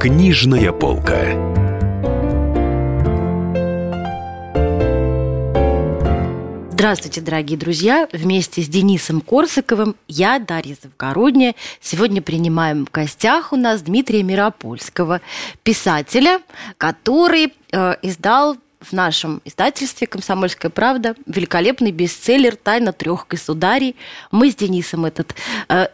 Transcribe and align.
Книжная 0.00 0.72
полка. 0.72 1.26
Здравствуйте, 6.70 7.20
дорогие 7.20 7.58
друзья! 7.58 8.08
Вместе 8.10 8.62
с 8.62 8.68
Денисом 8.68 9.20
Корсаковым 9.20 9.96
я, 10.08 10.38
Дарья 10.38 10.74
Завгородняя. 10.82 11.54
Сегодня 11.82 12.22
принимаем 12.22 12.86
в 12.86 12.90
гостях 12.90 13.52
у 13.52 13.56
нас 13.56 13.82
Дмитрия 13.82 14.22
Миропольского, 14.22 15.20
писателя, 15.64 16.40
который 16.78 17.52
э, 17.70 17.96
издал 18.00 18.56
в 18.80 18.94
нашем 18.94 19.42
издательстве 19.44 20.06
«Комсомольская 20.06 20.70
правда» 20.70 21.14
великолепный 21.26 21.90
бестселлер 21.90 22.56
«Тайна 22.56 22.94
трех 22.94 23.26
государей». 23.28 23.96
Мы 24.30 24.50
с 24.50 24.54
Денисом 24.54 25.04
этот 25.04 25.34
э, 25.68 25.88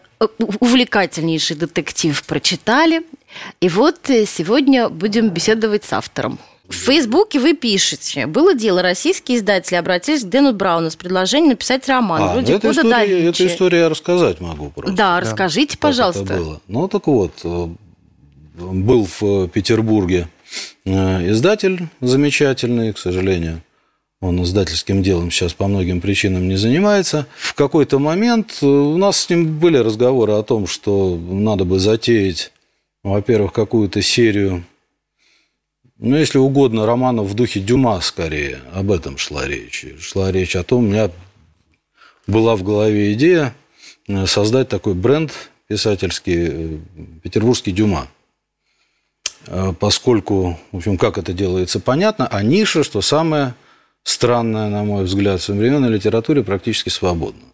увлекательнейший 0.61 1.57
детектив 1.57 2.23
прочитали. 2.25 3.03
И 3.61 3.69
вот 3.69 4.11
э, 4.11 4.27
сегодня 4.27 4.89
будем 4.89 5.31
беседовать 5.31 5.85
с 5.85 5.93
автором. 5.93 6.39
В 6.69 6.75
Фейсбуке 6.75 7.39
вы 7.39 7.55
пишете. 7.55 8.27
Было 8.27 8.55
дело, 8.55 8.83
российские 8.83 9.39
издатели 9.39 9.77
обратились 9.77 10.25
к 10.25 10.27
Дэну 10.27 10.53
Брауну 10.53 10.91
с 10.91 10.97
предложением 10.97 11.51
написать 11.51 11.89
роман. 11.89 12.23
А, 12.23 12.33
вроде 12.33 12.55
эту, 12.55 12.69
Кода 12.69 12.81
историю, 12.81 13.29
эту 13.29 13.47
историю 13.47 13.81
я 13.83 13.89
рассказать 13.89 14.41
могу 14.41 14.71
просто. 14.71 14.93
Да, 14.93 15.21
расскажите, 15.21 15.73
Как 15.73 15.81
пожалуйста. 15.81 16.25
это 16.25 16.37
было. 16.37 16.61
Ну, 16.67 16.89
так 16.89 17.07
вот, 17.07 17.33
э, 17.45 17.69
был 18.57 19.09
в 19.21 19.49
Петербурге 19.49 20.29
э, 20.85 21.31
издатель 21.31 21.87
замечательный, 22.01 22.93
к 22.93 22.99
сожалению, 22.99 23.63
он 24.21 24.43
издательским 24.43 25.03
делом 25.03 25.31
сейчас 25.31 25.53
по 25.53 25.69
многим 25.69 26.01
причинам 26.01 26.49
не 26.49 26.57
занимается. 26.57 27.27
В 27.37 27.55
какой-то 27.55 27.99
момент 27.99 28.59
у 28.63 28.97
нас 28.97 29.21
с 29.21 29.31
ним 29.31 29.59
были 29.59 29.77
разговоры 29.77 30.33
о 30.33 30.43
том, 30.43 30.67
что 30.67 31.17
надо 31.17 31.65
бы 31.65 31.79
затеять, 31.79 32.51
во-первых, 33.11 33.53
какую-то 33.53 34.03
серию, 34.03 34.65
ну, 35.99 36.17
если 36.17 36.39
угодно, 36.39 36.87
романов 36.87 37.29
в 37.29 37.35
духе 37.35 37.61
Дюма 37.61 38.01
скорее. 38.01 38.59
Об 38.73 38.91
этом 38.91 39.17
шла 39.17 39.47
речь. 39.47 39.87
Шла 40.01 40.33
речь 40.33 40.57
о 40.57 40.65
том, 40.65 40.85
у 40.85 40.89
меня 40.89 41.11
была 42.27 42.57
в 42.57 42.65
голове 42.65 43.13
идея 43.13 43.55
э, 44.09 44.27
создать 44.27 44.69
такой 44.69 44.95
бренд 44.95 45.33
писательский 45.69 46.49
э, 46.49 46.79
«Петербургский 47.23 47.73
Дюма». 47.73 48.09
Э, 49.47 49.73
Поскольку, 49.79 50.59
в 50.73 50.79
общем, 50.79 50.99
как 50.99 51.17
это 51.17 51.33
делается, 51.33 51.79
понятно, 51.79 52.27
а 52.27 52.43
ниша, 52.43 52.83
что 52.83 53.01
самое 53.03 53.55
странное, 54.03 54.69
на 54.69 54.83
мой 54.83 55.05
взгляд, 55.05 55.41
в 55.41 55.45
современной 55.45 55.91
литературе 55.91 56.43
практически 56.43 56.89
свободна. 56.89 57.47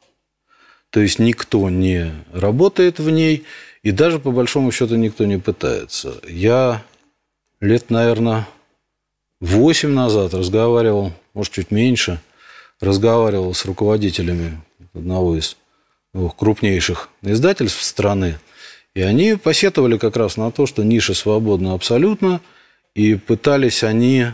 То 0.88 1.00
есть 1.00 1.18
никто 1.18 1.68
не 1.70 2.10
работает 2.32 2.98
в 2.98 3.10
ней, 3.10 3.44
и 3.82 3.90
даже 3.90 4.18
по 4.18 4.30
большому 4.30 4.70
счету 4.72 4.96
никто 4.96 5.24
не 5.24 5.38
пытается. 5.38 6.14
Я 6.28 6.82
лет, 7.60 7.90
наверное, 7.90 8.48
восемь 9.40 9.90
назад 9.90 10.34
разговаривал, 10.34 11.12
может, 11.34 11.52
чуть 11.52 11.70
меньше, 11.70 12.20
разговаривал 12.80 13.54
с 13.54 13.64
руководителями 13.64 14.60
одного 14.94 15.36
из 15.36 15.56
двух 16.12 16.36
крупнейших 16.36 17.08
издательств 17.22 17.82
страны, 17.82 18.38
и 18.94 19.00
они 19.00 19.34
посетовали 19.34 19.96
как 19.96 20.16
раз 20.16 20.36
на 20.36 20.50
то, 20.50 20.66
что 20.66 20.82
ниша 20.84 21.14
свободна 21.14 21.74
абсолютно, 21.74 22.40
и 22.94 23.14
пытались 23.14 23.82
они 23.82 24.26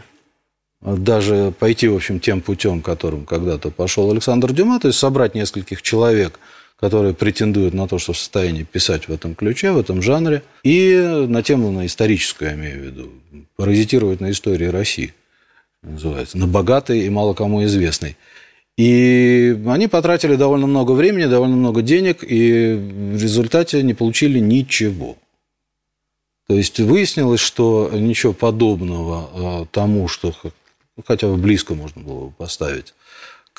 даже 0.80 1.52
пойти, 1.58 1.88
в 1.88 1.96
общем, 1.96 2.20
тем 2.20 2.40
путем, 2.40 2.82
которым 2.82 3.24
когда-то 3.24 3.70
пошел 3.70 4.10
Александр 4.10 4.52
Дюма, 4.52 4.80
то 4.80 4.88
есть 4.88 4.98
собрать 4.98 5.34
нескольких 5.34 5.82
человек, 5.82 6.38
которые 6.80 7.12
претендуют 7.12 7.74
на 7.74 7.88
то, 7.88 7.98
что 7.98 8.12
в 8.12 8.18
состоянии 8.18 8.62
писать 8.62 9.08
в 9.08 9.12
этом 9.12 9.34
ключе, 9.34 9.72
в 9.72 9.78
этом 9.78 10.00
жанре, 10.00 10.42
и 10.62 10.96
на 11.28 11.42
тему 11.42 11.70
на 11.72 11.86
историческую, 11.86 12.50
я 12.50 12.56
имею 12.56 12.80
в 12.80 12.84
виду, 12.84 13.12
паразитировать 13.56 14.20
на 14.20 14.30
истории 14.30 14.66
России, 14.66 15.12
называется, 15.82 16.38
на 16.38 16.46
богатой 16.46 17.00
и 17.00 17.10
мало 17.10 17.34
кому 17.34 17.64
известной. 17.64 18.16
И 18.76 19.60
они 19.66 19.88
потратили 19.88 20.36
довольно 20.36 20.68
много 20.68 20.92
времени, 20.92 21.26
довольно 21.26 21.56
много 21.56 21.82
денег, 21.82 22.22
и 22.22 22.74
в 22.74 23.20
результате 23.20 23.82
не 23.82 23.94
получили 23.94 24.38
ничего. 24.38 25.16
То 26.46 26.54
есть 26.54 26.78
выяснилось, 26.78 27.40
что 27.40 27.90
ничего 27.92 28.32
подобного 28.32 29.62
э, 29.62 29.66
тому, 29.72 30.06
что 30.06 30.32
хотя 31.04 31.26
бы 31.26 31.36
близко 31.36 31.74
можно 31.74 32.02
было 32.02 32.26
бы 32.26 32.30
поставить 32.30 32.94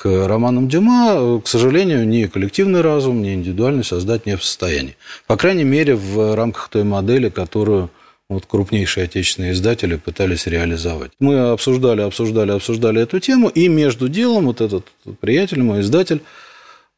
к 0.00 0.26
романам 0.26 0.66
Дюма, 0.66 1.42
к 1.44 1.46
сожалению, 1.46 2.08
ни 2.08 2.24
коллективный 2.24 2.80
разум, 2.80 3.20
ни 3.20 3.34
индивидуальный 3.34 3.84
создать 3.84 4.24
не 4.24 4.34
в 4.34 4.42
состоянии. 4.42 4.96
По 5.26 5.36
крайней 5.36 5.64
мере, 5.64 5.94
в 5.94 6.34
рамках 6.34 6.70
той 6.70 6.84
модели, 6.84 7.28
которую 7.28 7.90
вот 8.30 8.46
крупнейшие 8.46 9.04
отечественные 9.04 9.52
издатели 9.52 9.96
пытались 9.96 10.46
реализовать. 10.46 11.10
Мы 11.20 11.50
обсуждали, 11.50 12.00
обсуждали, 12.00 12.52
обсуждали 12.52 13.02
эту 13.02 13.20
тему, 13.20 13.48
и 13.48 13.68
между 13.68 14.08
делом 14.08 14.46
вот 14.46 14.62
этот 14.62 14.86
приятель, 15.20 15.62
мой 15.62 15.82
издатель, 15.82 16.22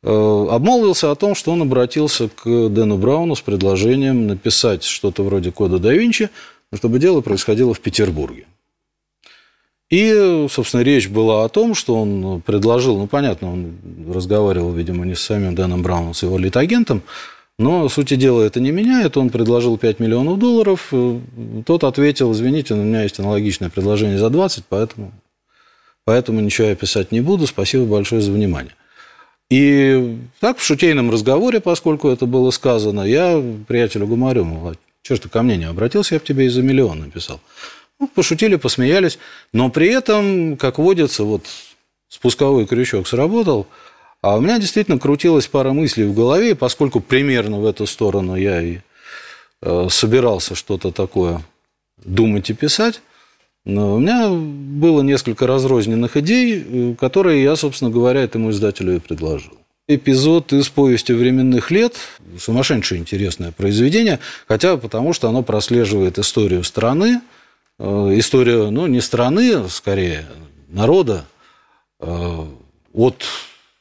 э, 0.04 0.46
обмолвился 0.50 1.10
о 1.10 1.16
том, 1.16 1.34
что 1.34 1.50
он 1.50 1.62
обратился 1.62 2.28
к 2.28 2.44
Дэну 2.44 2.98
Брауну 2.98 3.34
с 3.34 3.40
предложением 3.40 4.28
написать 4.28 4.84
что-то 4.84 5.24
вроде 5.24 5.50
кода 5.50 5.80
да 5.80 5.92
Винчи, 5.92 6.30
чтобы 6.72 7.00
дело 7.00 7.20
происходило 7.20 7.74
в 7.74 7.80
Петербурге. 7.80 8.44
И, 9.92 10.46
собственно, 10.48 10.80
речь 10.80 11.10
была 11.10 11.44
о 11.44 11.50
том, 11.50 11.74
что 11.74 12.00
он 12.00 12.40
предложил, 12.40 12.96
ну, 12.96 13.06
понятно, 13.06 13.52
он 13.52 13.76
разговаривал, 14.10 14.72
видимо, 14.72 15.04
не 15.04 15.14
с 15.14 15.20
самим 15.20 15.54
Дэном 15.54 15.82
Брауном, 15.82 16.14
с 16.14 16.22
его 16.22 16.38
литагентом, 16.38 17.02
но 17.58 17.90
сути 17.90 18.16
дела 18.16 18.40
это 18.40 18.58
не 18.58 18.70
меняет. 18.70 19.18
Он 19.18 19.28
предложил 19.28 19.76
5 19.76 20.00
миллионов 20.00 20.38
долларов. 20.38 20.90
Тот 21.66 21.84
ответил, 21.84 22.32
извините, 22.32 22.72
у 22.72 22.78
меня 22.78 23.02
есть 23.02 23.20
аналогичное 23.20 23.68
предложение 23.68 24.16
за 24.16 24.30
20, 24.30 24.64
поэтому, 24.66 25.12
поэтому 26.06 26.40
ничего 26.40 26.68
я 26.68 26.74
писать 26.74 27.12
не 27.12 27.20
буду. 27.20 27.46
Спасибо 27.46 27.84
большое 27.84 28.22
за 28.22 28.32
внимание. 28.32 28.72
И 29.50 30.16
так 30.40 30.56
в 30.56 30.64
шутейном 30.64 31.10
разговоре, 31.10 31.60
поскольку 31.60 32.08
это 32.08 32.24
было 32.24 32.50
сказано, 32.50 33.02
я 33.02 33.44
приятелю 33.68 34.06
говорю, 34.06 34.44
мол, 34.44 34.72
что 35.02 35.16
ж 35.16 35.18
ты 35.18 35.28
ко 35.28 35.42
мне 35.42 35.58
не 35.58 35.66
обратился, 35.66 36.14
я 36.14 36.18
бы 36.18 36.24
тебе 36.24 36.46
и 36.46 36.48
за 36.48 36.62
миллион 36.62 37.00
написал. 37.00 37.40
Ну, 38.02 38.08
пошутили, 38.08 38.56
посмеялись, 38.56 39.16
но 39.52 39.70
при 39.70 39.86
этом, 39.86 40.56
как 40.56 40.78
водится, 40.78 41.22
вот 41.22 41.46
спусковой 42.08 42.66
крючок 42.66 43.06
сработал, 43.06 43.68
а 44.22 44.36
у 44.36 44.40
меня 44.40 44.58
действительно 44.58 44.98
крутилась 44.98 45.46
пара 45.46 45.72
мыслей 45.72 46.06
в 46.06 46.12
голове, 46.12 46.56
поскольку 46.56 46.98
примерно 46.98 47.60
в 47.60 47.64
эту 47.64 47.86
сторону 47.86 48.34
я 48.34 48.60
и 48.60 48.78
э, 49.60 49.86
собирался 49.88 50.56
что-то 50.56 50.90
такое 50.90 51.42
думать 52.04 52.50
и 52.50 52.54
писать, 52.54 53.02
но 53.64 53.94
у 53.94 54.00
меня 54.00 54.30
было 54.30 55.02
несколько 55.02 55.46
разрозненных 55.46 56.16
идей, 56.16 56.60
э, 56.66 56.94
которые 56.98 57.44
я, 57.44 57.54
собственно 57.54 57.92
говоря, 57.92 58.20
этому 58.22 58.50
издателю 58.50 58.96
и 58.96 58.98
предложил. 58.98 59.52
Эпизод 59.86 60.52
из 60.52 60.68
повести 60.68 61.12
временных 61.12 61.70
лет, 61.70 61.94
сумасшедшее 62.36 63.00
интересное 63.00 63.52
произведение, 63.52 64.18
хотя 64.48 64.76
потому 64.76 65.12
что 65.12 65.28
оно 65.28 65.44
прослеживает 65.44 66.18
историю 66.18 66.64
страны, 66.64 67.20
Э, 67.20 67.34
историю, 67.82 68.70
ну, 68.70 68.86
не 68.86 69.00
страны, 69.00 69.68
скорее, 69.68 70.26
народа, 70.68 71.24
э, 72.00 72.46
от, 72.92 73.24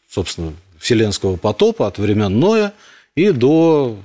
собственно, 0.09 0.53
вселенского 0.79 1.37
потопа, 1.37 1.87
от 1.87 1.99
времен 1.99 2.39
Ноя 2.39 2.73
и 3.15 3.31
до 3.31 3.97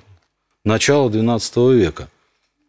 начала 0.65 1.09
XII 1.09 1.75
века. 1.75 2.09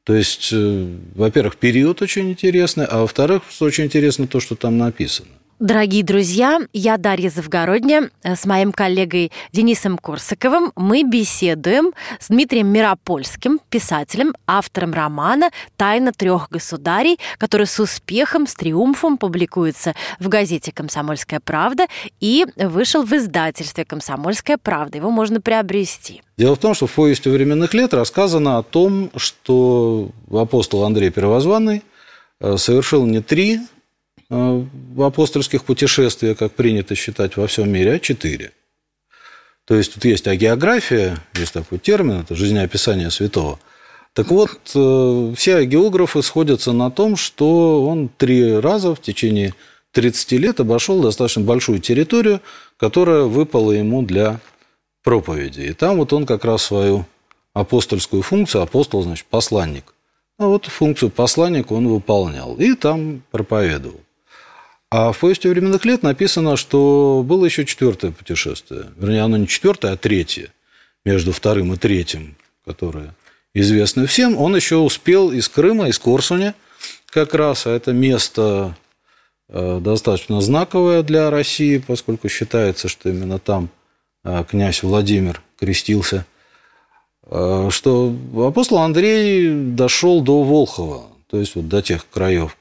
То 0.03 0.13
есть, 0.13 0.49
э, 0.53 0.95
во-первых, 1.15 1.57
период 1.57 2.01
очень 2.01 2.29
интересный, 2.29 2.85
а 2.85 2.99
во-вторых, 2.99 3.43
очень 3.59 3.85
интересно 3.85 4.27
то, 4.27 4.39
что 4.39 4.55
там 4.55 4.77
написано. 4.77 5.29
Дорогие 5.59 6.03
друзья, 6.03 6.59
я 6.71 6.97
Дарья 6.97 7.31
Завгородня. 7.31 8.11
С 8.23 8.45
моим 8.45 8.71
коллегой 8.71 9.31
Денисом 9.51 9.97
Корсаковым 9.97 10.71
мы 10.75 11.01
беседуем 11.01 11.93
с 12.19 12.27
Дмитрием 12.27 12.67
Миропольским, 12.67 13.59
писателем, 13.71 14.35
автором 14.45 14.93
романа 14.93 15.49
«Тайна 15.75 16.11
трех 16.11 16.49
государей», 16.51 17.17
который 17.39 17.65
с 17.65 17.79
успехом, 17.79 18.45
с 18.45 18.53
триумфом 18.53 19.17
публикуется 19.17 19.95
в 20.19 20.27
газете 20.29 20.71
«Комсомольская 20.71 21.39
правда» 21.39 21.87
и 22.19 22.45
вышел 22.55 23.01
в 23.03 23.11
издательстве 23.13 23.83
«Комсомольская 23.83 24.59
правда». 24.61 24.99
Его 24.99 25.09
можно 25.09 25.41
приобрести. 25.41 26.21
Дело 26.37 26.55
в 26.55 26.59
том, 26.59 26.75
что 26.75 26.85
в 26.85 26.91
повести 26.91 27.29
временных 27.29 27.73
лет 27.73 27.95
рассказано 27.95 28.59
о 28.59 28.63
том, 28.63 29.09
что 29.15 30.11
апостол 30.31 30.83
Андрей 30.83 31.09
Первозванный 31.09 31.81
э, 32.41 32.57
совершил 32.57 33.07
не 33.07 33.21
три 33.21 33.59
Э, 33.59 33.76
апостольских 34.29 35.63
путешествиях, 35.63 36.37
как 36.37 36.53
принято 36.53 36.95
считать 36.95 37.37
во 37.37 37.47
всем 37.47 37.69
мире, 37.69 37.93
а 37.93 37.99
четыре. 37.99 38.51
То 39.65 39.75
есть 39.75 39.93
тут 39.93 40.05
есть 40.05 40.27
агеография, 40.27 41.17
есть 41.35 41.53
такой 41.53 41.79
термин, 41.79 42.21
это 42.21 42.35
жизнеописание 42.35 43.11
святого. 43.11 43.59
Так 44.13 44.31
вот, 44.31 44.59
э, 44.73 45.33
все 45.35 45.63
географы 45.65 46.23
сходятся 46.23 46.71
на 46.71 46.89
том, 46.89 47.15
что 47.17 47.85
он 47.85 48.09
три 48.09 48.57
раза 48.59 48.95
в 48.95 49.01
течение 49.01 49.53
30 49.91 50.31
лет 50.33 50.59
обошел 50.59 51.01
достаточно 51.01 51.43
большую 51.43 51.79
территорию, 51.79 52.41
которая 52.77 53.23
выпала 53.23 53.71
ему 53.71 54.01
для 54.01 54.39
проповеди. 55.03 55.61
И 55.61 55.73
там 55.73 55.97
вот 55.97 56.13
он 56.13 56.25
как 56.25 56.45
раз 56.45 56.63
свою 56.63 57.05
апостольскую 57.53 58.21
функцию, 58.21 58.61
апостол, 58.61 59.03
значит, 59.03 59.25
посланник, 59.25 59.93
А 60.37 60.47
вот 60.47 60.65
функцию 60.65 61.09
посланника 61.09 61.73
он 61.73 61.87
выполнял 61.87 62.55
и 62.55 62.73
там 62.73 63.21
проповедовал. 63.31 63.99
А 64.89 65.11
в 65.11 65.19
«Повести 65.19 65.47
временных 65.47 65.83
лет» 65.83 66.01
написано, 66.03 66.55
что 66.55 67.23
было 67.25 67.45
еще 67.45 67.65
четвертое 67.65 68.11
путешествие. 68.11 68.85
Вернее, 68.95 69.21
оно 69.21 69.35
не 69.35 69.47
четвертое, 69.47 69.91
а 69.93 69.97
третье. 69.97 70.53
Между 71.03 71.33
вторым 71.33 71.73
и 71.73 71.77
третьим, 71.77 72.35
которое 72.65 73.13
известно 73.53 74.05
всем. 74.07 74.37
Он 74.37 74.55
еще 74.55 74.77
успел 74.77 75.31
из 75.31 75.49
Крыма, 75.49 75.89
из 75.89 75.99
Корсуня 75.99 76.55
как 77.09 77.33
раз, 77.33 77.65
а 77.65 77.71
это 77.71 77.91
место 77.91 78.75
э, 79.49 79.79
достаточно 79.81 80.39
знаковое 80.41 81.03
для 81.03 81.29
России, 81.29 81.79
поскольку 81.79 82.29
считается, 82.29 82.87
что 82.87 83.09
именно 83.09 83.39
там 83.39 83.69
э, 84.23 84.43
князь 84.49 84.83
Владимир 84.83 85.41
крестился, 85.59 86.25
э, 87.23 87.69
что 87.71 88.15
апостол 88.35 88.79
Андрей 88.79 89.49
дошел 89.73 90.21
до 90.21 90.43
Волхова, 90.43 91.07
то 91.29 91.39
есть 91.39 91.55
вот 91.55 91.67
до 91.67 91.81
тех 91.81 92.07
краев, 92.09 92.57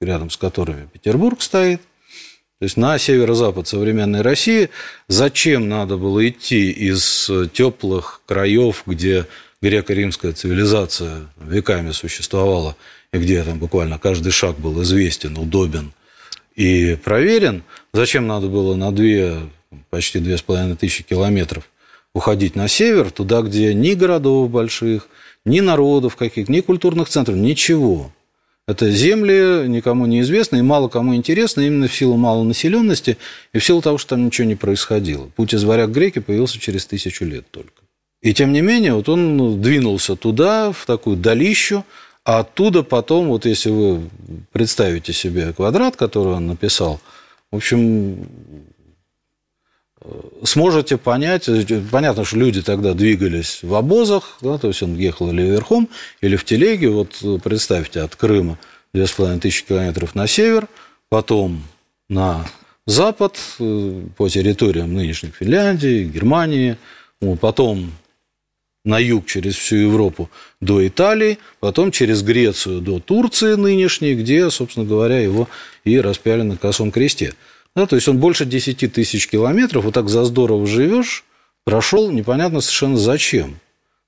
рядом 0.00 0.30
с 0.30 0.36
которыми 0.36 0.88
Петербург 0.92 1.42
стоит, 1.42 1.80
то 2.58 2.64
есть 2.64 2.76
на 2.76 2.98
северо-запад 2.98 3.68
современной 3.68 4.22
России. 4.22 4.70
Зачем 5.08 5.68
надо 5.68 5.96
было 5.98 6.26
идти 6.26 6.70
из 6.70 7.30
теплых 7.52 8.22
краев, 8.26 8.82
где 8.86 9.26
греко-римская 9.60 10.32
цивилизация 10.32 11.26
веками 11.38 11.90
существовала, 11.90 12.76
и 13.12 13.18
где 13.18 13.42
там 13.42 13.58
буквально 13.58 13.98
каждый 13.98 14.32
шаг 14.32 14.58
был 14.58 14.82
известен, 14.82 15.36
удобен 15.36 15.92
и 16.54 16.96
проверен, 17.04 17.62
зачем 17.92 18.26
надо 18.26 18.48
было 18.48 18.74
на 18.74 18.90
две, 18.90 19.36
почти 19.90 20.18
две 20.18 20.38
с 20.38 20.42
половиной 20.42 20.76
тысячи 20.76 21.04
километров 21.04 21.68
уходить 22.14 22.56
на 22.56 22.66
север, 22.66 23.10
туда, 23.10 23.42
где 23.42 23.74
ни 23.74 23.92
городов 23.92 24.50
больших, 24.50 25.08
ни 25.44 25.60
народов 25.60 26.16
каких, 26.16 26.48
ни 26.48 26.60
культурных 26.60 27.10
центров, 27.10 27.36
ничего. 27.36 28.10
Это 28.68 28.90
земли 28.90 29.68
никому 29.68 30.06
не 30.06 30.22
известны 30.22 30.58
и 30.58 30.62
мало 30.62 30.88
кому 30.88 31.14
интересны 31.14 31.68
именно 31.68 31.86
в 31.86 31.94
силу 31.94 32.16
малонаселенности 32.16 33.16
и 33.52 33.58
в 33.58 33.64
силу 33.64 33.80
того, 33.80 33.96
что 33.96 34.10
там 34.10 34.26
ничего 34.26 34.48
не 34.48 34.56
происходило. 34.56 35.30
Путь 35.36 35.54
из 35.54 35.62
варяг 35.62 35.90
греки 35.90 36.18
появился 36.18 36.58
через 36.58 36.84
тысячу 36.84 37.24
лет 37.24 37.48
только. 37.50 37.82
И 38.22 38.34
тем 38.34 38.52
не 38.52 38.62
менее, 38.62 38.94
вот 38.94 39.08
он 39.08 39.60
двинулся 39.62 40.16
туда, 40.16 40.72
в 40.72 40.84
такую 40.84 41.16
долищу, 41.16 41.84
а 42.24 42.40
оттуда 42.40 42.82
потом, 42.82 43.28
вот 43.28 43.46
если 43.46 43.70
вы 43.70 44.10
представите 44.50 45.12
себе 45.12 45.52
квадрат, 45.52 45.94
который 45.94 46.34
он 46.34 46.48
написал, 46.48 47.00
в 47.52 47.56
общем, 47.56 48.26
сможете 50.44 50.96
понять, 50.96 51.48
понятно, 51.90 52.24
что 52.24 52.36
люди 52.36 52.62
тогда 52.62 52.94
двигались 52.94 53.60
в 53.62 53.74
обозах, 53.74 54.38
да, 54.40 54.58
то 54.58 54.68
есть 54.68 54.82
он 54.82 54.96
ехал 54.96 55.30
или 55.30 55.42
верхом, 55.42 55.88
или 56.20 56.36
в 56.36 56.44
телеге, 56.44 56.90
вот 56.90 57.22
представьте, 57.42 58.00
от 58.00 58.16
Крыма 58.16 58.58
2500 58.94 59.68
километров 59.68 60.14
на 60.14 60.26
север, 60.26 60.68
потом 61.08 61.62
на 62.08 62.46
запад, 62.86 63.36
э, 63.58 64.02
по 64.16 64.28
территориям 64.28 64.94
нынешней 64.94 65.30
Финляндии, 65.30 66.04
Германии, 66.04 66.76
потом 67.40 67.92
на 68.84 68.98
юг 68.98 69.26
через 69.26 69.56
всю 69.56 69.76
Европу 69.76 70.30
до 70.60 70.86
Италии, 70.86 71.38
потом 71.58 71.90
через 71.90 72.22
Грецию 72.22 72.80
до 72.80 73.00
Турции 73.00 73.54
нынешней, 73.54 74.14
где, 74.14 74.48
собственно 74.50 74.86
говоря, 74.86 75.18
его 75.18 75.48
и 75.84 76.00
распяли 76.00 76.42
на 76.42 76.56
косом 76.56 76.92
кресте. 76.92 77.34
Да, 77.76 77.86
то 77.86 77.94
есть 77.94 78.08
он 78.08 78.18
больше 78.18 78.46
10 78.46 78.90
тысяч 78.92 79.28
километров, 79.28 79.84
вот 79.84 79.92
так 79.92 80.08
за 80.08 80.24
здорово 80.24 80.66
живешь, 80.66 81.24
прошел 81.64 82.10
непонятно 82.10 82.62
совершенно 82.62 82.96
зачем. 82.96 83.60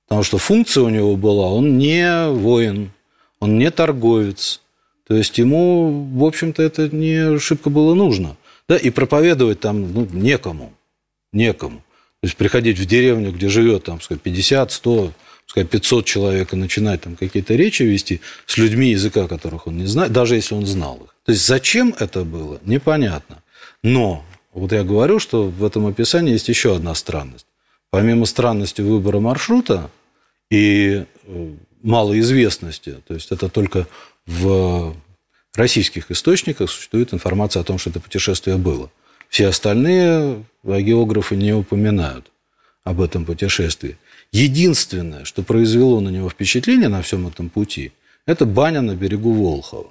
Потому 0.08 0.22
что 0.22 0.38
функция 0.38 0.84
у 0.84 0.88
него 0.88 1.16
была, 1.16 1.48
он 1.48 1.76
не 1.76 2.30
воин, 2.30 2.92
он 3.40 3.58
не 3.58 3.70
торговец. 3.70 4.62
То 5.06 5.14
есть 5.14 5.36
ему, 5.36 6.08
в 6.14 6.24
общем-то, 6.24 6.62
это 6.62 6.88
не 6.88 7.38
шибко 7.38 7.68
было 7.68 7.94
нужно. 7.94 8.38
Да, 8.70 8.76
и 8.76 8.88
проповедовать 8.88 9.60
там 9.60 9.92
ну, 9.92 10.08
некому. 10.12 10.72
Некому. 11.34 11.78
То 12.20 12.26
есть 12.26 12.36
приходить 12.36 12.78
в 12.78 12.86
деревню, 12.86 13.32
где 13.32 13.50
живет 13.50 13.84
там, 13.84 14.00
сказать, 14.00 14.22
50, 14.22 14.72
100, 14.72 15.12
сказать, 15.46 15.68
500 15.68 16.06
человек 16.06 16.52
и 16.54 16.56
начинать 16.56 17.02
там 17.02 17.16
какие-то 17.16 17.54
речи 17.54 17.82
вести 17.82 18.22
с 18.46 18.56
людьми, 18.56 18.90
языка 18.90 19.28
которых 19.28 19.66
он 19.66 19.76
не 19.76 19.86
знает, 19.86 20.12
даже 20.12 20.36
если 20.36 20.54
он 20.54 20.64
знал 20.64 20.96
их. 21.04 21.14
То 21.26 21.32
есть 21.32 21.46
зачем 21.46 21.94
это 21.98 22.24
было, 22.24 22.60
непонятно. 22.64 23.42
Но 23.82 24.24
вот 24.52 24.72
я 24.72 24.84
говорю, 24.84 25.18
что 25.18 25.44
в 25.44 25.64
этом 25.64 25.86
описании 25.86 26.32
есть 26.32 26.48
еще 26.48 26.76
одна 26.76 26.94
странность. 26.94 27.46
Помимо 27.90 28.26
странности 28.26 28.82
выбора 28.82 29.20
маршрута 29.20 29.90
и 30.50 31.04
э, 31.24 31.50
малоизвестности, 31.82 32.96
то 33.06 33.14
есть 33.14 33.30
это 33.32 33.48
только 33.48 33.86
в 34.26 34.94
российских 35.54 36.10
источниках 36.10 36.70
существует 36.70 37.14
информация 37.14 37.60
о 37.60 37.64
том, 37.64 37.78
что 37.78 37.90
это 37.90 38.00
путешествие 38.00 38.56
было. 38.56 38.90
Все 39.28 39.48
остальные 39.48 40.44
географы 40.64 41.36
не 41.36 41.52
упоминают 41.52 42.30
об 42.84 43.00
этом 43.00 43.24
путешествии. 43.24 43.98
Единственное, 44.32 45.24
что 45.24 45.42
произвело 45.42 46.00
на 46.00 46.08
него 46.08 46.28
впечатление 46.30 46.88
на 46.88 47.02
всем 47.02 47.26
этом 47.26 47.48
пути, 47.48 47.92
это 48.26 48.44
баня 48.44 48.80
на 48.80 48.94
берегу 48.94 49.32
Волхова. 49.32 49.90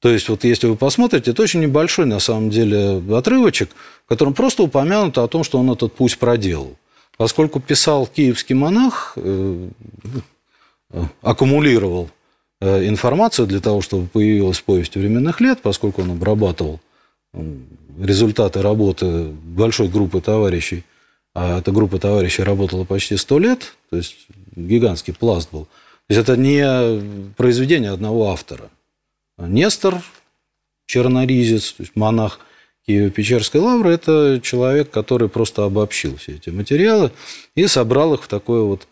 То 0.00 0.08
есть, 0.08 0.28
вот 0.28 0.44
если 0.44 0.66
вы 0.66 0.76
посмотрите, 0.76 1.30
это 1.30 1.42
очень 1.42 1.60
небольшой, 1.60 2.06
на 2.06 2.20
самом 2.20 2.50
деле, 2.50 3.02
отрывочек, 3.14 3.70
в 4.06 4.08
котором 4.08 4.32
просто 4.32 4.62
упомянуто 4.62 5.22
о 5.22 5.28
том, 5.28 5.44
что 5.44 5.58
он 5.58 5.70
этот 5.70 5.94
путь 5.94 6.18
проделал. 6.18 6.76
Поскольку 7.18 7.60
писал 7.60 8.06
киевский 8.06 8.54
монах, 8.54 9.12
э, 9.16 9.68
аккумулировал 11.20 12.08
э, 12.60 12.88
информацию 12.88 13.46
для 13.46 13.60
того, 13.60 13.82
чтобы 13.82 14.06
появилась 14.06 14.60
повесть 14.60 14.94
временных 14.96 15.42
лет, 15.42 15.60
поскольку 15.60 16.00
он 16.00 16.12
обрабатывал 16.12 16.80
результаты 18.00 18.62
работы 18.62 19.24
большой 19.24 19.88
группы 19.88 20.22
товарищей, 20.22 20.84
а 21.34 21.58
эта 21.58 21.72
группа 21.72 21.98
товарищей 21.98 22.42
работала 22.42 22.84
почти 22.84 23.16
сто 23.18 23.38
лет, 23.38 23.74
то 23.90 23.96
есть 23.98 24.16
гигантский 24.56 25.12
пласт 25.12 25.50
был. 25.52 25.66
То 26.08 26.14
есть 26.14 26.22
это 26.22 26.36
не 26.36 27.34
произведение 27.36 27.90
одного 27.90 28.30
автора. 28.30 28.70
Нестор, 29.46 30.02
черноризец, 30.86 31.72
то 31.72 31.82
есть 31.82 31.96
монах 31.96 32.40
Киево-Печерской 32.88 33.60
лавры, 33.60 33.92
это 33.92 34.40
человек, 34.42 34.90
который 34.90 35.28
просто 35.28 35.64
обобщил 35.64 36.16
все 36.16 36.32
эти 36.32 36.50
материалы 36.50 37.12
и 37.54 37.66
собрал 37.66 38.14
их 38.14 38.22
в 38.24 38.28
такое 38.28 38.62
вот 38.62 38.86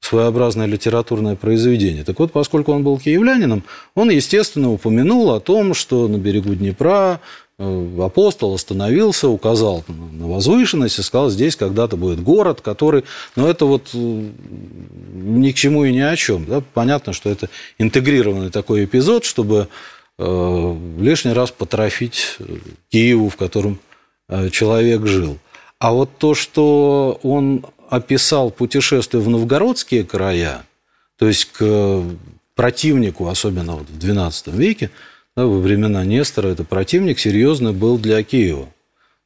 своеобразное 0.00 0.66
литературное 0.66 1.36
произведение. 1.36 2.04
Так 2.04 2.18
вот, 2.18 2.32
поскольку 2.32 2.72
он 2.72 2.84
был 2.84 2.98
киевлянином, 2.98 3.64
он, 3.94 4.10
естественно, 4.10 4.70
упомянул 4.70 5.32
о 5.32 5.40
том, 5.40 5.74
что 5.74 6.06
на 6.08 6.18
берегу 6.18 6.54
Днепра 6.54 7.20
апостол 7.58 8.54
остановился, 8.54 9.28
указал 9.28 9.84
на 9.88 10.28
возвышенность 10.28 10.98
и 10.98 11.02
сказал, 11.02 11.28
здесь 11.30 11.56
когда-то 11.56 11.96
будет 11.96 12.22
город, 12.22 12.60
который... 12.60 13.04
Но 13.34 13.48
это 13.48 13.64
вот 13.64 13.90
э, 13.94 13.96
ни 13.96 15.50
к 15.50 15.56
чему 15.56 15.84
и 15.84 15.92
ни 15.92 16.00
о 16.00 16.14
чем. 16.14 16.44
Да? 16.44 16.62
Понятно, 16.74 17.12
что 17.12 17.30
это 17.30 17.48
интегрированный 17.78 18.50
такой 18.50 18.84
эпизод, 18.84 19.24
чтобы 19.24 19.68
э, 20.18 20.76
лишний 21.00 21.32
раз 21.32 21.50
потрофить 21.50 22.38
Киеву, 22.90 23.28
в 23.28 23.36
котором 23.36 23.80
человек 24.52 25.06
жил. 25.06 25.38
А 25.78 25.92
вот 25.92 26.10
то, 26.18 26.34
что 26.34 27.18
он 27.22 27.64
описал 27.88 28.50
путешествие 28.50 29.22
в 29.22 29.28
новгородские 29.28 30.04
края, 30.04 30.64
то 31.18 31.26
есть 31.26 31.46
к 31.46 32.02
противнику, 32.54 33.28
особенно 33.28 33.76
вот 33.76 33.88
в 33.88 33.98
XII 33.98 34.54
веке, 34.56 34.90
да, 35.38 35.46
во 35.46 35.60
времена 35.60 36.04
Нестора, 36.04 36.48
это 36.48 36.64
противник 36.64 37.20
серьезный 37.20 37.72
был 37.72 37.96
для 37.96 38.24
Киева. 38.24 38.68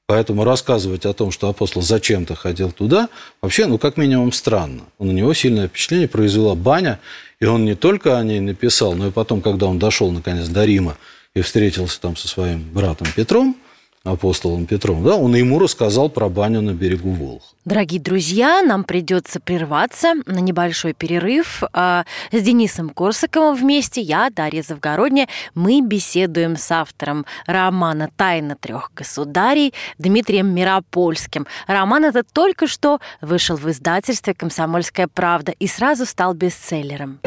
Поэтому 0.07 0.45
рассказывать 0.45 1.07
о 1.07 1.15
том, 1.15 1.31
что 1.31 1.49
апостол 1.49 1.81
зачем-то 1.81 2.35
ходил 2.35 2.71
туда, 2.71 3.09
вообще, 3.41 3.65
ну, 3.65 3.79
как 3.79 3.97
минимум, 3.97 4.31
странно. 4.31 4.83
На 4.99 5.11
него 5.11 5.33
сильное 5.33 5.69
впечатление 5.69 6.09
произвела 6.09 6.55
баня, 6.55 7.01
и 7.41 7.47
он 7.47 7.65
не 7.65 7.75
только 7.75 8.19
о 8.19 8.25
ней 8.25 8.41
написал, 8.41 8.93
но 8.93 9.07
и 9.07 9.11
потом, 9.11 9.41
когда 9.41 9.65
он 9.65 9.79
дошел, 9.79 10.11
наконец, 10.11 10.49
до 10.49 10.67
Рима 10.67 10.99
и 11.35 11.41
встретился 11.41 11.99
там 11.99 12.15
со 12.15 12.29
своим 12.29 12.63
братом 12.75 13.07
Петром, 13.17 13.57
апостолом 14.05 14.67
Петром, 14.67 15.05
да, 15.05 15.17
он 15.17 15.35
ему 15.35 15.59
рассказал 15.59 16.09
про 16.09 16.29
баню 16.29 16.61
на 16.61 16.73
берегу 16.73 17.11
Волх. 17.11 17.43
Дорогие 17.65 18.01
друзья, 18.01 18.63
нам 18.63 18.83
придется 18.83 19.39
прерваться 19.39 20.15
на 20.27 20.39
небольшой 20.39 20.93
перерыв. 20.93 21.63
А, 21.73 22.05
с 22.33 22.43
Денисом 22.43 22.89
Корсаковым 22.89 23.55
вместе, 23.55 24.01
я, 24.01 24.31
Дарья 24.31 24.63
Завгородня, 24.63 25.29
мы 25.55 25.81
беседуем 25.81 26.57
с 26.57 26.71
автором 26.73 27.25
романа 27.47 28.11
«Тайна 28.17 28.57
трех 28.57 28.91
государей» 28.97 29.73
Дмитрием 29.99 30.53
Миропольским. 30.53 31.47
Роман 31.69 32.05
этот 32.05 32.27
только 32.33 32.67
что 32.67 32.99
вышел 33.21 33.57
в 33.57 33.71
издательстве 33.71 34.35
«Комсомольская 34.35 35.07
правда» 35.07 35.53
и 35.53 35.69
сразу 35.69 36.05
стал 36.07 36.35
бестселлером. 36.35 37.21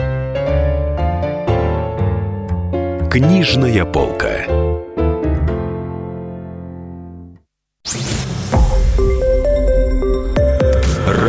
Книжная 3.10 3.86
полка. 3.86 4.46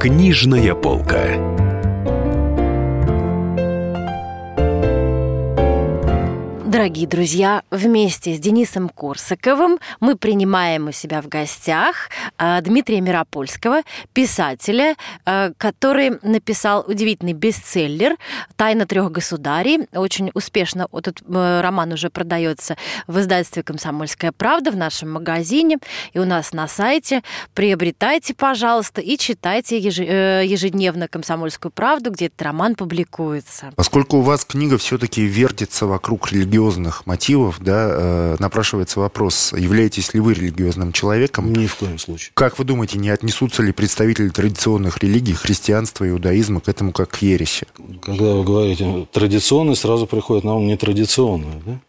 Книжная 0.00 0.76
полка. 0.76 1.67
Дорогие 6.78 7.08
друзья, 7.08 7.64
вместе 7.72 8.36
с 8.36 8.38
Денисом 8.38 8.88
Корсаковым 8.88 9.80
мы 9.98 10.14
принимаем 10.16 10.86
у 10.86 10.92
себя 10.92 11.20
в 11.20 11.26
гостях 11.26 12.08
а, 12.38 12.60
Дмитрия 12.60 13.00
Миропольского, 13.00 13.82
писателя, 14.12 14.94
а, 15.24 15.50
который 15.58 16.20
написал 16.22 16.84
удивительный 16.86 17.32
бестселлер 17.32 18.14
«Тайна 18.54 18.86
трех 18.86 19.10
государей». 19.10 19.88
Очень 19.92 20.30
успешно 20.34 20.86
этот 20.92 21.20
э, 21.28 21.60
роман 21.62 21.94
уже 21.94 22.10
продается 22.10 22.76
в 23.08 23.18
издательстве 23.18 23.64
«Комсомольская 23.64 24.30
правда» 24.30 24.70
в 24.70 24.76
нашем 24.76 25.10
магазине 25.10 25.78
и 26.12 26.20
у 26.20 26.24
нас 26.24 26.52
на 26.52 26.68
сайте. 26.68 27.24
Приобретайте, 27.54 28.34
пожалуйста, 28.34 29.00
и 29.00 29.18
читайте 29.18 29.80
э, 29.80 30.46
ежедневно 30.46 31.08
«Комсомольскую 31.08 31.72
правду», 31.72 32.12
где 32.12 32.26
этот 32.26 32.40
роман 32.40 32.76
публикуется. 32.76 33.72
Поскольку 33.74 34.18
у 34.18 34.22
вас 34.22 34.44
книга 34.44 34.78
все-таки 34.78 35.22
вертится 35.22 35.88
вокруг 35.88 36.30
религиозных 36.30 36.67
религиозных 36.68 37.06
мотивов, 37.06 37.58
да, 37.60 37.88
э, 37.90 38.36
напрашивается 38.38 39.00
вопрос, 39.00 39.52
являетесь 39.56 40.14
ли 40.14 40.20
вы 40.20 40.34
религиозным 40.34 40.92
человеком? 40.92 41.52
Ни 41.52 41.66
в 41.66 41.76
коем 41.76 41.98
случае. 41.98 42.32
Как 42.34 42.58
вы 42.58 42.64
думаете, 42.64 42.98
не 42.98 43.10
отнесутся 43.10 43.62
ли 43.62 43.72
представители 43.72 44.28
традиционных 44.28 44.98
религий, 44.98 45.34
христианства, 45.34 46.08
иудаизма 46.08 46.60
к 46.60 46.68
этому 46.68 46.92
как 46.92 47.10
к 47.10 47.22
ереси? 47.22 47.66
Когда 48.02 48.34
вы 48.34 48.44
говорите 48.44 49.06
традиционный, 49.12 49.76
сразу 49.76 50.06
приходит 50.06 50.44
на 50.44 50.56
ум 50.56 50.66
нетрадиционная, 50.66 51.60
да? 51.64 51.80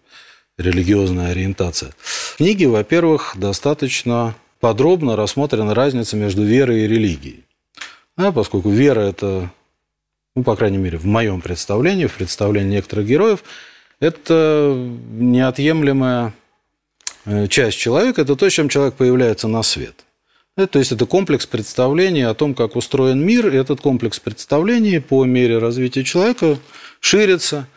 религиозная 0.57 1.31
ориентация. 1.31 1.93
В 1.99 2.37
книге, 2.37 2.67
во-первых, 2.67 3.33
достаточно 3.35 4.35
подробно 4.59 5.15
рассмотрена 5.15 5.73
разница 5.73 6.17
между 6.17 6.43
верой 6.43 6.83
и 6.83 6.87
религией. 6.87 7.43
А 8.17 8.31
поскольку 8.31 8.69
вера– 8.69 8.99
это, 9.11 9.49
ну, 10.35 10.43
по 10.43 10.55
крайней 10.55 10.77
мере, 10.77 10.97
в 10.97 11.05
моем 11.05 11.39
представлении, 11.39 12.07
в 12.07 12.13
представлении 12.13 12.75
некоторых 12.75 13.07
героев, 13.07 13.43
это 13.99 14.75
неотъемлемая 15.11 16.33
э, 17.25 17.47
часть 17.47 17.77
человека, 17.77 18.21
это 18.21 18.35
то, 18.35 18.49
чем 18.49 18.69
человек 18.69 18.95
появляется 18.95 19.47
на 19.47 19.63
свет. 19.63 20.05
Это, 20.55 20.73
то 20.73 20.79
есть 20.79 20.91
это 20.91 21.05
комплекс 21.05 21.45
представлений 21.45 22.23
о 22.23 22.33
том, 22.33 22.53
как 22.53 22.75
устроен 22.75 23.25
мир, 23.25 23.47
и 23.47 23.57
этот 23.57 23.81
комплекс 23.81 24.19
представлений 24.19 24.99
по 24.99 25.23
мере 25.25 25.57
развития 25.57 26.03
человека 26.03 26.57
ширится 26.99 27.67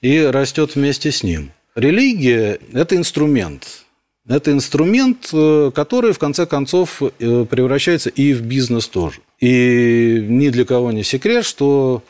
и 0.00 0.20
растет 0.20 0.74
вместе 0.74 1.12
с 1.12 1.22
ним. 1.22 1.52
Религия– 1.74 2.58
это 2.72 2.96
инструмент. 2.96 3.84
Это 4.26 4.52
инструмент, 4.52 5.28
э, 5.32 5.70
который, 5.74 6.12
в 6.12 6.18
конце 6.18 6.46
концов, 6.46 7.02
э, 7.02 7.46
превращается 7.48 8.10
и 8.10 8.32
в 8.32 8.42
бизнес 8.42 8.88
тоже. 8.88 9.20
И 9.40 10.24
ни 10.26 10.48
для 10.48 10.64
кого 10.64 10.92
не 10.92 11.02
секрет, 11.02 11.44
что 11.44 12.02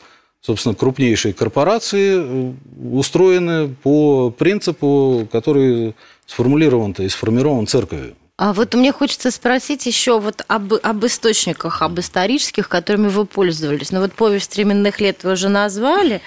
собственно, 0.45 0.75
крупнейшие 0.75 1.33
корпорации 1.33 2.15
э, 2.17 2.53
устроены 2.91 3.69
по 3.69 4.29
принципу, 4.29 5.27
который 5.31 5.95
сформулирован-то 6.27 7.03
и 7.03 7.09
сформирован 7.09 7.67
церковью. 7.67 8.15
А 8.37 8.51
вот 8.51 8.73
мне 8.73 8.91
хочется 8.91 9.31
спросить 9.31 9.85
еще 9.85 10.19
вот 10.19 10.43
об, 10.47 10.73
об 10.73 11.05
источниках, 11.05 11.81
об 11.81 11.99
исторических, 12.01 12.67
которыми 12.67 13.07
вы 13.07 13.25
пользовались. 13.25 13.93
Ну 13.93 14.01
вот 14.01 14.11
повесть 14.11 14.57
временных 14.57 14.99
лет 14.99 15.23
вы 15.23 15.31
уже 15.33 15.47
назвали, 15.47 16.21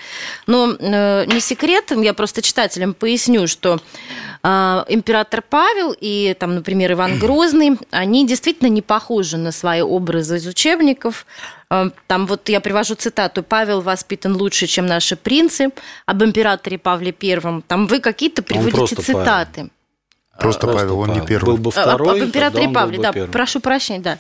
но 0.46 0.72
э, 0.72 1.26
не 1.26 1.40
секретом, 1.40 2.00
я 2.00 2.14
просто 2.14 2.40
читателям 2.40 2.94
поясню, 2.94 3.46
что 3.46 3.78
э, 4.42 4.84
император 4.88 5.42
Павел 5.42 5.94
и 6.00 6.34
там, 6.40 6.54
например, 6.54 6.92
Иван 6.92 7.18
Грозный, 7.18 7.78
они 7.90 8.26
действительно 8.26 8.68
не 8.68 8.80
похожи 8.80 9.37
на 9.37 9.52
свои 9.52 9.82
образы 9.82 10.38
из 10.38 10.46
учебников. 10.46 11.26
Э, 11.70 11.90
там 12.06 12.26
вот 12.26 12.48
я 12.48 12.60
привожу 12.60 12.94
цитату 12.94 13.42
«Павел 13.42 13.80
воспитан 13.80 14.37
лучше, 14.37 14.66
чем 14.66 14.87
наши 14.87 15.16
принцы», 15.16 15.70
об 16.06 16.22
императоре 16.22 16.78
Павле 16.78 17.12
Первом. 17.12 17.62
Там 17.62 17.87
вы 17.87 18.00
какие-то 18.00 18.42
приводите 18.42 18.96
цитаты. 18.96 19.54
Павел. 19.54 19.70
Просто, 20.38 20.68
Просто 20.68 20.85
Павел, 20.85 21.00
он 21.00 21.12
не 21.14 21.26
первый. 21.26 21.47
Был 21.47 21.57
бы 21.57 21.71
второй, 21.73 22.21
Об 22.21 22.26
императоре 22.28 22.68
Павле, 22.68 22.99
да, 22.99 23.12
первым. 23.12 23.33
прошу 23.33 23.59
прощения, 23.59 24.00
да. 24.00 24.18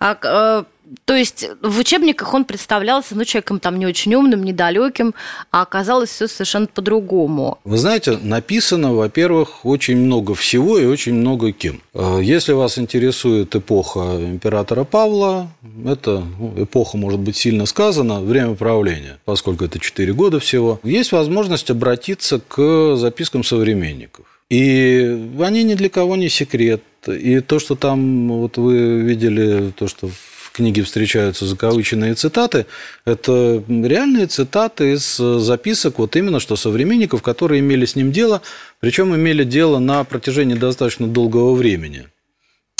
А, 0.00 0.18
э, 0.20 0.64
то 1.04 1.14
есть 1.14 1.48
в 1.62 1.78
учебниках 1.78 2.34
он 2.34 2.44
представлялся, 2.44 3.14
ну, 3.14 3.24
человеком 3.24 3.60
там 3.60 3.78
не 3.78 3.86
очень 3.86 4.12
умным, 4.14 4.42
недалеким, 4.42 5.14
а 5.52 5.62
оказалось 5.62 6.10
все 6.10 6.26
совершенно 6.26 6.66
по-другому. 6.66 7.58
Вы 7.62 7.78
знаете, 7.78 8.18
написано, 8.20 8.94
во-первых, 8.94 9.64
очень 9.64 9.96
много 9.96 10.34
всего 10.34 10.76
и 10.78 10.86
очень 10.86 11.14
много 11.14 11.52
кем. 11.52 11.80
Э, 11.94 12.18
если 12.20 12.52
вас 12.52 12.76
интересует 12.76 13.54
эпоха 13.54 14.00
императора 14.00 14.82
Павла, 14.82 15.52
это 15.86 16.24
ну, 16.38 16.64
эпоха, 16.64 16.96
может 16.96 17.20
быть, 17.20 17.36
сильно 17.36 17.66
сказана, 17.66 18.20
время 18.20 18.56
правления, 18.56 19.18
поскольку 19.24 19.64
это 19.64 19.78
4 19.78 20.12
года 20.14 20.40
всего, 20.40 20.80
есть 20.82 21.12
возможность 21.12 21.70
обратиться 21.70 22.40
к 22.40 22.96
запискам 22.96 23.44
современников. 23.44 24.39
И 24.50 25.30
они 25.40 25.62
ни 25.62 25.74
для 25.74 25.88
кого 25.88 26.16
не 26.16 26.28
секрет. 26.28 26.82
И 27.06 27.40
то, 27.40 27.58
что 27.60 27.76
там, 27.76 28.28
вот 28.28 28.58
вы 28.58 29.00
видели, 29.00 29.72
то, 29.76 29.86
что 29.86 30.08
в 30.08 30.50
книге 30.52 30.82
встречаются 30.82 31.46
закавыченные 31.46 32.14
цитаты, 32.14 32.66
это 33.04 33.62
реальные 33.68 34.26
цитаты 34.26 34.92
из 34.94 35.16
записок 35.16 36.00
вот 36.00 36.16
именно 36.16 36.40
что 36.40 36.56
современников, 36.56 37.22
которые 37.22 37.60
имели 37.60 37.84
с 37.84 37.94
ним 37.94 38.10
дело, 38.10 38.42
причем 38.80 39.14
имели 39.14 39.44
дело 39.44 39.78
на 39.78 40.02
протяжении 40.02 40.54
достаточно 40.54 41.06
долгого 41.06 41.54
времени. 41.54 42.08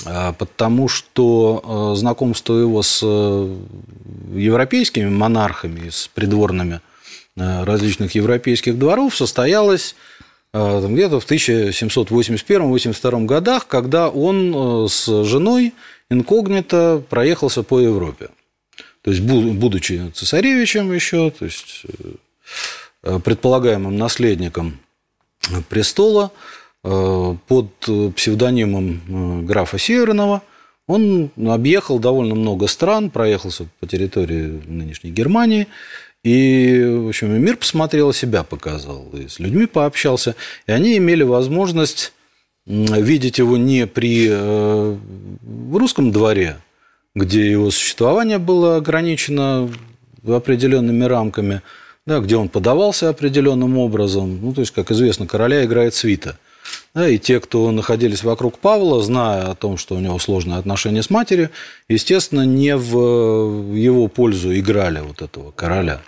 А, 0.04 0.32
потому 0.32 0.88
что 0.88 1.92
э, 1.94 1.98
знакомство 1.98 2.54
его 2.54 2.82
с 2.82 3.00
э, 3.02 3.56
европейскими 4.34 5.08
монархами, 5.08 5.90
с 5.90 6.08
придворными 6.08 6.80
э, 7.36 7.64
различных 7.64 8.14
европейских 8.14 8.78
дворов 8.78 9.14
состоялось 9.14 9.94
где-то 10.52 11.20
в 11.20 11.30
1781-82 11.30 13.24
годах, 13.24 13.66
когда 13.68 14.08
он 14.08 14.84
э, 14.84 14.88
с 14.88 15.24
женой 15.24 15.74
инкогнито 16.10 17.02
проехался 17.08 17.62
по 17.62 17.78
Европе. 17.78 18.30
То 19.02 19.12
есть, 19.12 19.22
будучи 19.22 20.10
цесаревичем 20.12 20.92
еще, 20.92 21.30
то 21.30 21.44
есть 21.44 21.84
э, 23.02 23.18
предполагаемым 23.20 23.96
наследником 23.96 24.80
престола, 25.68 26.32
э, 26.82 27.36
под 27.46 27.70
псевдонимом 28.16 29.46
графа 29.46 29.78
Северного, 29.78 30.42
он 30.88 31.30
объехал 31.46 32.00
довольно 32.00 32.34
много 32.34 32.66
стран, 32.66 33.10
проехался 33.10 33.68
по 33.78 33.86
территории 33.86 34.60
нынешней 34.66 35.12
Германии, 35.12 35.68
и, 36.22 36.82
в 36.84 37.08
общем, 37.08 37.32
мир 37.42 37.56
посмотрел, 37.56 38.12
себя 38.12 38.42
показал, 38.42 39.08
и 39.12 39.28
с 39.28 39.38
людьми 39.38 39.66
пообщался, 39.66 40.36
и 40.66 40.72
они 40.72 40.96
имели 40.98 41.22
возможность 41.22 42.12
видеть 42.66 43.38
его 43.38 43.56
не 43.56 43.86
при 43.86 44.28
э, 44.30 44.96
русском 45.72 46.12
дворе, 46.12 46.58
где 47.14 47.50
его 47.50 47.70
существование 47.70 48.38
было 48.38 48.76
ограничено 48.76 49.70
определенными 50.26 51.04
рамками, 51.04 51.62
да, 52.06 52.20
где 52.20 52.36
он 52.36 52.48
подавался 52.48 53.08
определенным 53.08 53.78
образом. 53.78 54.40
Ну, 54.42 54.52
то 54.52 54.60
есть, 54.60 54.72
как 54.72 54.90
известно, 54.90 55.26
короля 55.26 55.64
играет 55.64 55.94
свита. 55.94 56.38
Да, 56.94 57.08
и 57.08 57.18
те, 57.18 57.40
кто 57.40 57.70
находились 57.70 58.22
вокруг 58.22 58.58
Павла, 58.58 59.02
зная 59.02 59.50
о 59.50 59.54
том, 59.54 59.76
что 59.76 59.96
у 59.96 59.98
него 59.98 60.18
сложные 60.18 60.58
отношения 60.58 61.02
с 61.02 61.10
матерью, 61.10 61.50
естественно, 61.88 62.42
не 62.42 62.76
в 62.76 63.74
его 63.74 64.08
пользу 64.08 64.56
играли 64.56 65.00
вот 65.00 65.22
этого 65.22 65.50
короля. 65.52 66.00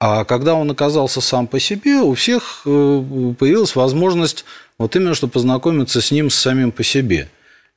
А 0.00 0.24
когда 0.24 0.54
он 0.54 0.70
оказался 0.70 1.20
сам 1.20 1.48
по 1.48 1.58
себе, 1.58 1.96
у 1.96 2.14
всех 2.14 2.62
э, 2.64 3.02
появилась 3.38 3.74
возможность 3.74 4.44
вот 4.78 4.94
именно 4.94 5.14
что 5.14 5.26
познакомиться 5.26 6.00
с 6.00 6.12
ним 6.12 6.30
с 6.30 6.36
самим 6.36 6.70
по 6.70 6.84
себе. 6.84 7.28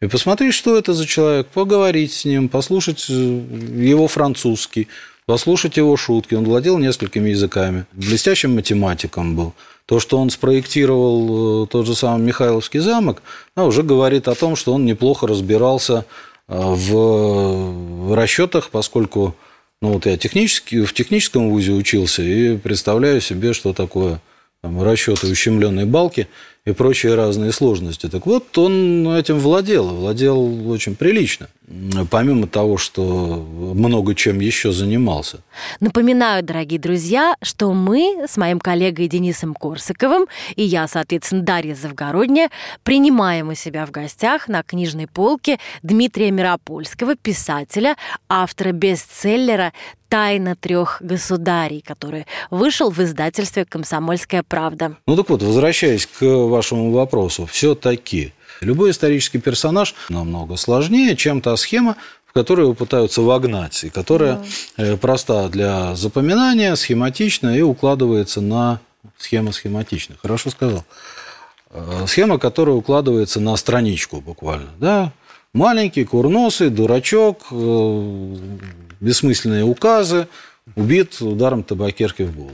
И 0.02 0.08
посмотреть, 0.08 0.54
что 0.54 0.78
это 0.78 0.94
за 0.94 1.08
человек, 1.08 1.48
поговорить 1.48 2.14
с 2.14 2.26
ним, 2.26 2.48
послушать 2.48 3.08
э, 3.10 3.14
его 3.14 4.08
французский, 4.08 4.88
послушать 5.26 5.78
его 5.78 5.98
шутки. 5.98 6.36
Он 6.36 6.46
владел 6.46 6.78
несколькими 6.78 7.30
языками, 7.30 7.86
блестящим 7.92 8.56
математиком 8.56 9.36
был. 9.36 9.54
То, 9.88 10.00
что 10.00 10.20
он 10.20 10.30
спроектировал 10.30 11.64
э, 11.64 11.68
тот 11.68 11.88
же 11.88 11.96
самый 11.96 12.24
Михайловский 12.24 12.82
замок, 12.82 13.24
уже 13.56 13.82
говорит 13.82 14.28
о 14.28 14.36
том, 14.36 14.56
что 14.56 14.76
он 14.76 14.86
неплохо 14.86 15.26
разбирался 15.26 16.06
в 16.48 18.14
расчетах, 18.14 18.70
поскольку 18.72 19.36
ну, 19.82 19.94
вот 19.94 20.06
я 20.06 20.18
технически, 20.18 20.84
в 20.84 20.94
техническом 20.94 21.50
вузе 21.50 21.72
учился 21.72 22.22
и 22.22 22.56
представляю 22.58 23.20
себе, 23.20 23.54
что 23.54 23.74
такое 23.74 24.22
там, 24.62 24.82
расчеты 24.82 25.28
ущемленной 25.28 25.86
балки 25.86 26.28
и 26.66 26.72
прочие 26.74 27.16
разные 27.16 27.52
сложности. 27.52 28.08
Так 28.08 28.26
вот, 28.26 28.58
он 28.58 29.08
этим 29.16 29.40
владел, 29.40 29.88
владел 29.88 30.70
очень 30.70 30.96
прилично 30.96 31.48
помимо 32.10 32.48
того, 32.48 32.78
что 32.78 33.04
много 33.04 34.16
чем 34.16 34.40
еще 34.40 34.72
занимался. 34.72 35.40
Напоминаю, 35.80 36.44
дорогие 36.44 36.80
друзья, 36.80 37.36
что 37.42 37.74
мы 37.74 38.26
с 38.28 38.38
моим 38.38 38.60
коллегой 38.60 39.08
Денисом 39.08 39.54
Корсаковым 39.54 40.28
и 40.56 40.64
я, 40.64 40.88
соответственно, 40.88 41.44
Дарья 41.44 41.76
Завгородняя, 41.76 42.50
принимаем 42.84 43.50
у 43.50 43.56
себя 43.56 43.86
в 43.86 43.92
гостях 43.92 44.48
на 44.48 44.64
книжной 44.64 45.08
полке 45.08 45.60
Дмитрия 45.84 46.32
Миропольского, 46.32 47.16
писателя, 47.16 47.96
автора 48.30 48.72
бестселлера 48.72 49.74
«Тайна 50.10 50.58
трех 50.58 50.98
государей», 51.00 51.82
который 51.82 52.26
вышел 52.50 52.90
в 52.90 53.00
издательстве 53.00 53.64
«Комсомольская 53.64 54.44
правда». 54.44 54.98
Ну 55.08 55.16
так 55.16 55.30
вот, 55.30 55.42
возвращаясь 55.42 56.06
к 56.06 56.22
вашему 56.52 56.92
вопросу, 56.92 57.46
все-таки 57.46 58.34
Любой 58.62 58.92
исторический 58.92 59.40
персонаж 59.40 59.96
намного 60.10 60.56
сложнее, 60.56 61.16
чем 61.16 61.42
та 61.42 61.58
схема, 61.58 61.96
в 62.28 62.34
которую 62.34 62.68
его 62.68 62.74
пытаются 62.76 63.22
вогнать, 63.22 63.84
и 63.84 63.90
которая 63.90 64.44
да. 64.78 64.98
проста 64.98 65.50
для 65.50 65.96
запоминания, 65.96 66.76
схематична 66.76 67.58
и 67.58 67.62
укладывается 67.62 68.40
на 68.40 68.80
схема 69.18 69.52
схематична. 69.52 70.16
Хорошо 70.22 70.52
сказал. 70.52 70.86
Э, 71.72 72.06
схема, 72.08 72.38
которая 72.38 72.76
укладывается 72.76 73.40
на 73.40 73.56
страничку 73.58 74.22
буквально. 74.22 74.70
Да? 74.80 75.12
Маленький, 75.54 76.06
курносый, 76.06 76.70
дурачок, 76.70 77.48
э, 77.50 78.36
бессмысленные 79.00 79.64
указы, 79.64 80.28
убит 80.76 81.20
ударом 81.20 81.64
табакерки 81.64 82.22
в 82.22 82.36
голову. 82.36 82.54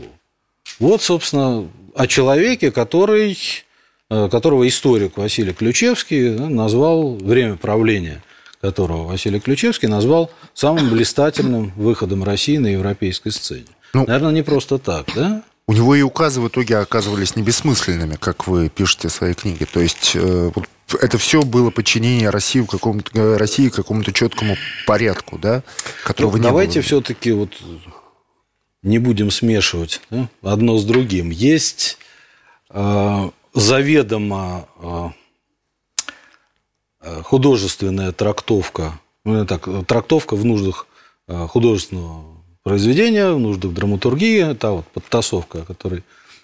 Вот, 0.79 1.01
собственно, 1.01 1.67
о 1.95 2.07
человеке, 2.07 2.71
который 2.71 3.37
Э, 3.37 3.66
которого 4.09 4.67
историк 4.67 5.17
Василий 5.17 5.53
Ключевский 5.53 6.29
назвал 6.31 7.15
время 7.15 7.55
правления 7.55 8.21
которого 8.61 9.07
Василий 9.07 9.39
Ключевский 9.39 9.87
назвал 9.87 10.31
самым 10.53 10.89
блистательным 10.89 11.73
выходом 11.75 12.23
России 12.23 12.57
на 12.57 12.67
европейской 12.67 13.29
сцене. 13.29 13.67
Ну, 13.93 14.05
Наверное, 14.05 14.31
не 14.31 14.41
просто 14.41 14.77
так, 14.77 15.07
да? 15.15 15.43
У 15.67 15.73
него 15.73 15.95
и 15.95 16.01
указы 16.01 16.39
в 16.39 16.47
итоге 16.47 16.77
оказывались 16.77 17.35
не 17.35 17.43
бессмысленными, 17.43 18.15
как 18.15 18.47
вы 18.47 18.69
пишете 18.69 19.09
в 19.09 19.11
своей 19.11 19.33
книге. 19.33 19.65
То 19.65 19.81
есть 19.81 20.13
э, 20.15 20.51
это 21.01 21.17
все 21.17 21.43
было 21.43 21.71
подчинение 21.71 22.29
России 22.29 22.61
в 22.61 22.67
каком-то 22.67 23.11
э, 23.19 23.37
России 23.37 23.67
какому-то 23.67 24.13
четкому 24.13 24.55
порядку, 24.85 25.37
да, 25.37 25.63
которого 26.05 26.31
ну, 26.31 26.37
не 26.37 26.43
Давайте 26.43 26.81
все-таки 26.81 27.33
вот 27.33 27.51
не 28.81 28.97
будем 28.97 29.29
смешивать 29.29 29.99
да, 30.09 30.29
одно 30.41 30.77
с 30.77 30.85
другим. 30.85 31.31
Есть 31.31 31.97
э, 32.69 33.29
э, 37.01 37.21
художественная 37.23 38.11
трактовка, 38.11 38.99
ну, 39.25 39.47
так, 39.47 39.67
трактовка 39.87 40.35
в 40.35 40.45
нуждах 40.45 40.85
э, 41.27 41.47
художественного 41.47 42.23
произведения, 42.61 43.31
в 43.31 43.39
нуждах 43.39 43.73
драматургии, 43.73 44.51
это 44.51 44.69
вот 44.69 44.85
подтасовка, 44.89 45.61
о 45.61 45.65
которой 45.65 46.03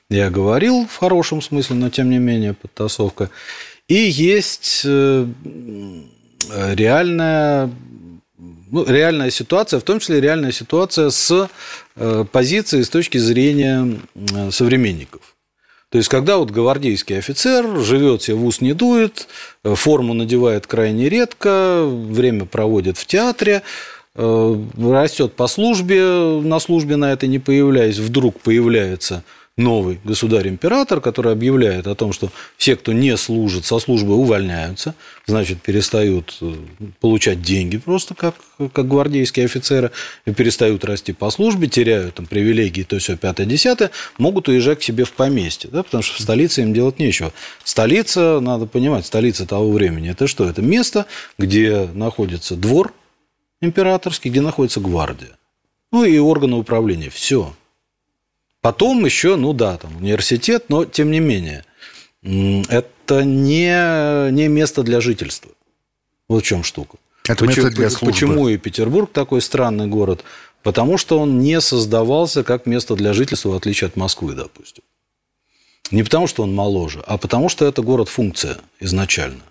я 0.09 0.31
говорил 0.31 0.87
в 0.87 0.97
хорошем 0.97 1.43
смысле, 1.43 1.75
но 1.75 1.91
тем 1.91 2.09
не 2.09 2.17
менее 2.17 2.55
подтасовка. 2.55 3.29
И 3.87 3.93
есть 3.93 4.83
реальная, 6.73 7.69
ну, 8.71 8.85
реальная 8.85 9.29
ситуация, 9.29 9.79
в 9.79 9.83
том 9.83 9.99
числе 9.99 10.19
реальная 10.19 10.51
ситуация 10.51 11.11
с 11.11 11.47
позиции 12.31 12.81
с 12.81 12.89
точки 12.89 13.19
зрения 13.19 13.99
современников. 14.49 15.32
То 15.93 15.97
есть, 15.97 16.09
когда 16.09 16.37
вот 16.37 16.49
гвардейский 16.49 17.19
офицер 17.19 17.77
живет 17.77 18.23
себе 18.23 18.35
в 18.35 18.45
ус 18.45 18.61
не 18.61 18.73
дует, 18.73 19.27
э, 19.63 19.75
форму 19.75 20.15
надевает 20.15 20.65
крайне 20.65 21.07
редко, 21.07 21.83
время 21.85 22.45
проводит 22.45 22.97
в 22.97 23.05
театре, 23.05 23.61
э, 24.15 24.55
растет 24.81 25.33
по 25.33 25.45
службе, 25.45 26.01
на 26.41 26.59
службе 26.59 26.95
на 26.95 27.13
это 27.13 27.27
не 27.27 27.37
появляясь, 27.37 27.99
вдруг 27.99 28.39
появляется 28.39 29.23
новый 29.55 29.99
государь-император, 30.03 30.99
который 30.99 31.31
объявляет 31.31 31.85
о 31.85 31.93
том, 31.93 32.11
что 32.11 32.31
все, 32.57 32.75
кто 32.75 32.91
не 32.91 33.15
служит, 33.17 33.65
со 33.65 33.77
службы 33.77 34.15
увольняются, 34.15 34.95
значит, 35.27 35.61
перестают 35.61 36.37
э, 36.41 36.53
получать 36.99 37.43
деньги 37.43 37.77
просто 37.77 38.15
как, 38.15 38.35
как 38.57 38.87
гвардейские 38.87 39.45
офицеры, 39.45 39.91
и 40.25 40.33
перестают 40.33 40.83
расти 40.85 41.13
по 41.13 41.29
службе, 41.29 41.67
теряют 41.67 42.15
там 42.15 42.25
привилегии, 42.25 42.81
то 42.81 42.97
все 42.97 43.15
пятое, 43.15 43.45
десятое, 43.45 43.91
могут 44.17 44.47
уезжать 44.47 44.79
к 44.79 44.83
себе 44.83 45.03
в 45.03 45.11
поместье, 45.11 45.69
да, 45.71 45.83
потому 45.83 46.01
что 46.01 46.17
в 46.17 46.21
столице 46.21 46.61
им 46.61 46.73
делать 46.73 46.97
нечего. 46.97 47.31
Столица, 47.63 48.39
надо 48.39 48.65
понимать, 48.65 49.05
столица 49.05 49.45
того 49.45 49.71
времени, 49.71 50.09
это 50.09 50.25
что? 50.25 50.49
Это 50.49 50.63
место, 50.63 51.05
где 51.37 51.87
находится 51.93 52.55
двор 52.55 52.91
императорский, 53.61 54.31
где 54.31 54.41
находится 54.41 54.79
гвардия. 54.79 55.37
Ну 55.91 56.03
и 56.03 56.17
органы 56.17 56.55
управления. 56.55 57.11
Все. 57.11 57.53
Потом 58.63 59.03
еще, 59.03 59.35
ну 59.35 59.51
да, 59.51 59.77
там 59.77 59.97
университет, 59.97 60.69
но 60.69 60.85
тем 60.85 61.11
не 61.11 61.19
менее, 61.19 61.65
это 62.21 63.25
не, 63.25 64.31
не 64.31 64.47
место 64.47 64.83
для 64.83 65.01
жительства. 65.01 65.51
Вот 66.29 66.45
в 66.45 66.47
чем 66.47 66.63
штука. 66.63 66.95
Это 67.27 67.45
почему, 67.45 67.65
место 67.65 67.77
для 67.77 67.89
службы. 67.89 68.07
Почему 68.07 68.47
и 68.47 68.57
Петербург 68.57 69.11
такой 69.11 69.41
странный 69.41 69.87
город? 69.87 70.23
Потому 70.61 70.97
что 70.97 71.19
он 71.19 71.39
не 71.39 71.59
создавался 71.59 72.45
как 72.45 72.65
место 72.65 72.95
для 72.95 73.11
жительства, 73.11 73.49
в 73.49 73.55
отличие 73.55 73.89
от 73.89 73.97
Москвы, 73.97 74.33
допустим. 74.33 74.85
Не 75.91 76.03
потому, 76.03 76.27
что 76.27 76.43
он 76.43 76.55
моложе, 76.55 77.03
а 77.05 77.17
потому, 77.17 77.49
что 77.49 77.65
это 77.65 77.81
город-функция 77.81 78.59
изначально 78.79 79.41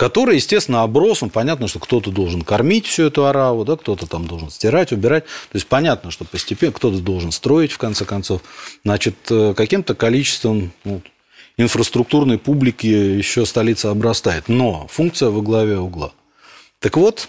который, 0.00 0.36
естественно, 0.36 0.82
оброс. 0.82 1.22
Понятно, 1.30 1.68
что 1.68 1.78
кто-то 1.78 2.10
должен 2.10 2.40
кормить 2.40 2.86
всю 2.86 3.02
эту 3.02 3.26
ораву, 3.26 3.66
да, 3.66 3.76
кто-то 3.76 4.06
там 4.06 4.26
должен 4.26 4.50
стирать, 4.50 4.92
убирать. 4.92 5.24
То 5.24 5.56
есть 5.56 5.66
понятно, 5.66 6.10
что 6.10 6.24
постепенно 6.24 6.72
кто-то 6.72 7.00
должен 7.00 7.32
строить, 7.32 7.70
в 7.70 7.76
конце 7.76 8.06
концов. 8.06 8.40
Значит, 8.82 9.16
э, 9.28 9.52
каким-то 9.54 9.94
количеством 9.94 10.72
ну, 10.84 11.02
инфраструктурной 11.58 12.38
публики 12.38 12.86
еще 12.86 13.44
столица 13.44 13.90
обрастает. 13.90 14.48
Но 14.48 14.86
функция 14.88 15.28
во 15.28 15.42
главе 15.42 15.76
угла. 15.76 16.14
Так 16.78 16.96
вот, 16.96 17.28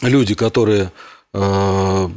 люди, 0.00 0.34
которые 0.34 0.90
э, 1.32 2.08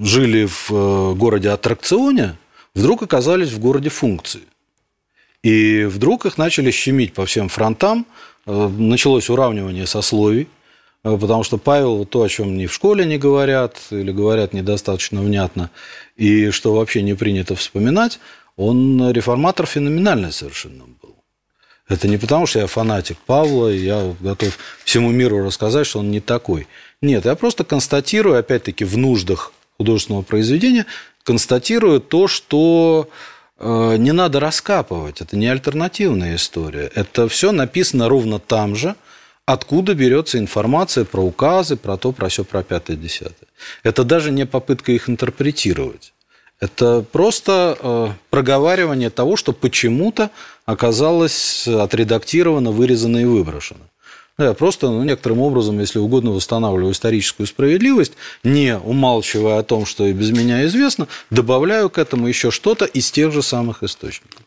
жили 0.00 0.46
в 0.46 0.70
э, 0.70 1.14
городе 1.14 1.50
аттракционе, 1.50 2.36
вдруг 2.76 3.02
оказались 3.02 3.50
в 3.50 3.58
городе 3.58 3.88
функции. 3.88 4.42
И 5.42 5.82
вдруг 5.82 6.26
их 6.26 6.38
начали 6.38 6.70
щемить 6.70 7.12
по 7.12 7.26
всем 7.26 7.48
фронтам, 7.48 8.06
началось 8.46 9.30
уравнивание 9.30 9.86
сословий, 9.86 10.48
э, 11.02 11.16
потому 11.18 11.44
что 11.44 11.58
Павел 11.58 12.04
то, 12.04 12.22
о 12.22 12.28
чем 12.28 12.56
ни 12.56 12.66
в 12.66 12.72
школе 12.72 13.04
не 13.04 13.18
говорят, 13.18 13.76
или 13.90 14.12
говорят 14.12 14.52
недостаточно 14.52 15.22
внятно, 15.22 15.70
и 16.16 16.50
что 16.50 16.74
вообще 16.74 17.02
не 17.02 17.14
принято 17.14 17.54
вспоминать, 17.54 18.18
он 18.56 19.10
реформатор 19.10 19.66
феноменальный 19.66 20.32
совершенно 20.32 20.84
был. 21.02 21.16
Это 21.88 22.08
не 22.08 22.16
потому, 22.16 22.46
что 22.46 22.60
я 22.60 22.66
фанатик 22.66 23.18
Павла, 23.26 23.72
и 23.72 23.78
я 23.78 24.14
готов 24.20 24.58
всему 24.84 25.10
миру 25.10 25.44
рассказать, 25.44 25.86
что 25.86 25.98
он 25.98 26.10
не 26.10 26.20
такой. 26.20 26.66
Нет, 27.02 27.26
я 27.26 27.34
просто 27.34 27.64
констатирую, 27.64 28.38
опять-таки, 28.38 28.84
в 28.84 28.96
нуждах 28.96 29.52
художественного 29.76 30.22
произведения, 30.22 30.86
констатирую 31.24 32.00
то, 32.00 32.26
что 32.28 33.08
Э, 33.08 33.33
не 33.64 34.12
надо 34.12 34.40
раскапывать, 34.40 35.20
это 35.20 35.36
не 35.36 35.46
альтернативная 35.46 36.36
история. 36.36 36.90
Это 36.94 37.28
все 37.28 37.52
написано 37.52 38.08
ровно 38.08 38.38
там 38.38 38.76
же, 38.76 38.94
откуда 39.46 39.94
берется 39.94 40.38
информация 40.38 41.04
про 41.04 41.22
указы, 41.22 41.76
про 41.76 41.96
то, 41.96 42.12
про 42.12 42.28
все, 42.28 42.44
про 42.44 42.62
пятое, 42.62 42.96
десятое. 42.96 43.48
Это 43.82 44.04
даже 44.04 44.30
не 44.30 44.46
попытка 44.46 44.92
их 44.92 45.08
интерпретировать. 45.08 46.12
Это 46.60 47.04
просто 47.10 47.76
э, 47.78 48.08
проговаривание 48.30 49.10
того, 49.10 49.36
что 49.36 49.52
почему-то 49.52 50.30
оказалось 50.66 51.66
отредактировано, 51.66 52.70
вырезано 52.70 53.18
и 53.18 53.24
выброшено. 53.24 53.80
Да, 54.36 54.52
просто 54.52 54.88
ну, 54.88 55.02
некоторым 55.04 55.40
образом, 55.40 55.78
если 55.78 56.00
угодно, 56.00 56.32
восстанавливаю 56.32 56.92
историческую 56.92 57.46
справедливость, 57.46 58.14
не 58.42 58.76
умалчивая 58.76 59.58
о 59.58 59.62
том, 59.62 59.86
что 59.86 60.06
и 60.06 60.12
без 60.12 60.30
меня 60.30 60.66
известно, 60.66 61.06
добавляю 61.30 61.88
к 61.88 61.98
этому 61.98 62.26
еще 62.26 62.50
что-то 62.50 62.84
из 62.84 63.10
тех 63.12 63.32
же 63.32 63.42
самых 63.42 63.84
источников. 63.84 64.40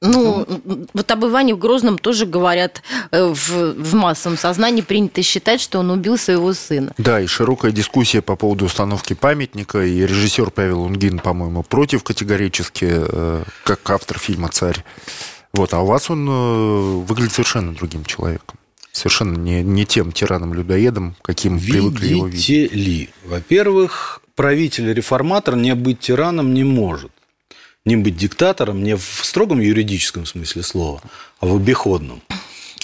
Ну, 0.00 0.46
вот 0.92 1.10
об 1.10 1.24
Иване 1.24 1.54
в 1.54 1.58
Грозном 1.58 1.98
тоже 1.98 2.24
говорят 2.24 2.82
э, 3.10 3.32
в, 3.32 3.72
в 3.72 3.94
массовом 3.94 4.38
сознании, 4.38 4.80
принято 4.80 5.22
считать, 5.24 5.60
что 5.60 5.80
он 5.80 5.90
убил 5.90 6.16
своего 6.16 6.52
сына. 6.52 6.92
Да, 6.98 7.20
и 7.20 7.26
широкая 7.26 7.72
дискуссия 7.72 8.22
по 8.22 8.36
поводу 8.36 8.66
установки 8.66 9.14
памятника, 9.14 9.84
и 9.84 10.06
режиссер 10.06 10.52
Павел 10.52 10.82
Лунгин, 10.82 11.18
по-моему, 11.18 11.64
против 11.64 12.04
категорически, 12.04 12.86
э, 12.90 13.42
как 13.64 13.90
автор 13.90 14.18
фильма 14.18 14.50
«Царь». 14.50 14.84
Вот, 15.52 15.74
а 15.74 15.80
у 15.80 15.86
вас 15.86 16.10
он 16.10 16.28
э, 16.28 17.04
выглядит 17.04 17.32
совершенно 17.32 17.74
другим 17.74 18.04
человеком. 18.04 18.57
Совершенно 18.98 19.36
не, 19.36 19.62
не 19.62 19.86
тем 19.86 20.12
тираном-людоедом, 20.12 21.16
каким 21.22 21.56
Видите 21.56 21.72
привыкли 21.72 22.06
его 22.08 22.26
видеть. 22.26 22.72
ли? 22.72 23.08
Во-первых, 23.24 24.20
правитель-реформатор 24.34 25.56
не 25.56 25.74
быть 25.74 26.00
тираном 26.00 26.52
не 26.52 26.64
может. 26.64 27.10
Не 27.84 27.96
быть 27.96 28.16
диктатором 28.16 28.82
не 28.82 28.96
в 28.96 29.20
строгом 29.22 29.60
юридическом 29.60 30.26
смысле 30.26 30.62
слова, 30.62 31.00
а 31.40 31.46
в 31.46 31.56
обиходном. 31.56 32.20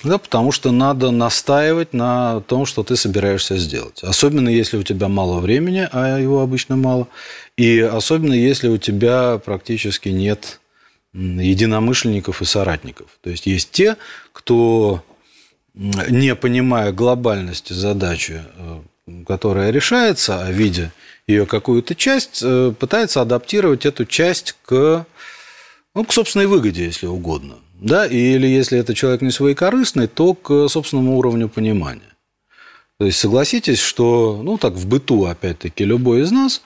Да, 0.04 0.18
потому 0.18 0.52
что 0.52 0.70
надо 0.70 1.10
настаивать 1.10 1.94
на 1.94 2.42
том, 2.42 2.66
что 2.66 2.82
ты 2.82 2.94
собираешься 2.94 3.56
сделать. 3.56 4.02
Особенно 4.02 4.50
если 4.50 4.76
у 4.76 4.82
тебя 4.82 5.08
мало 5.08 5.40
времени, 5.40 5.88
а 5.90 6.18
его 6.18 6.42
обычно 6.42 6.76
мало. 6.76 7.08
И 7.56 7.80
особенно 7.80 8.34
если 8.34 8.68
у 8.68 8.76
тебя 8.76 9.38
практически 9.38 10.10
нет 10.10 10.60
единомышленников 11.14 12.42
и 12.42 12.44
соратников. 12.44 13.06
То 13.22 13.30
есть 13.30 13.46
есть 13.46 13.70
те, 13.70 13.96
кто, 14.32 15.02
не 15.74 16.34
понимая 16.34 16.92
глобальности 16.92 17.72
задачи, 17.72 18.42
э, 18.56 18.80
которая 19.26 19.70
решается, 19.70 20.42
а 20.44 20.50
видя 20.50 20.92
ее 21.26 21.46
какую-то 21.46 21.94
часть, 21.94 22.40
э, 22.42 22.72
пытается 22.78 23.20
адаптировать 23.20 23.86
эту 23.86 24.04
часть 24.04 24.56
к, 24.64 25.06
ну, 25.94 26.04
к 26.04 26.12
собственной 26.12 26.46
выгоде, 26.46 26.84
если 26.84 27.06
угодно. 27.06 27.56
Да? 27.80 28.06
Или 28.06 28.46
если 28.46 28.78
это 28.78 28.94
человек 28.94 29.20
не 29.22 29.30
своекорыстный, 29.30 30.06
то 30.06 30.34
к 30.34 30.68
собственному 30.68 31.18
уровню 31.18 31.48
понимания. 31.48 32.02
То 32.98 33.06
есть 33.06 33.18
согласитесь, 33.18 33.80
что, 33.80 34.40
ну 34.42 34.56
так 34.56 34.74
в 34.74 34.86
быту, 34.86 35.24
опять-таки, 35.24 35.84
любой 35.84 36.22
из 36.22 36.30
нас 36.30 36.62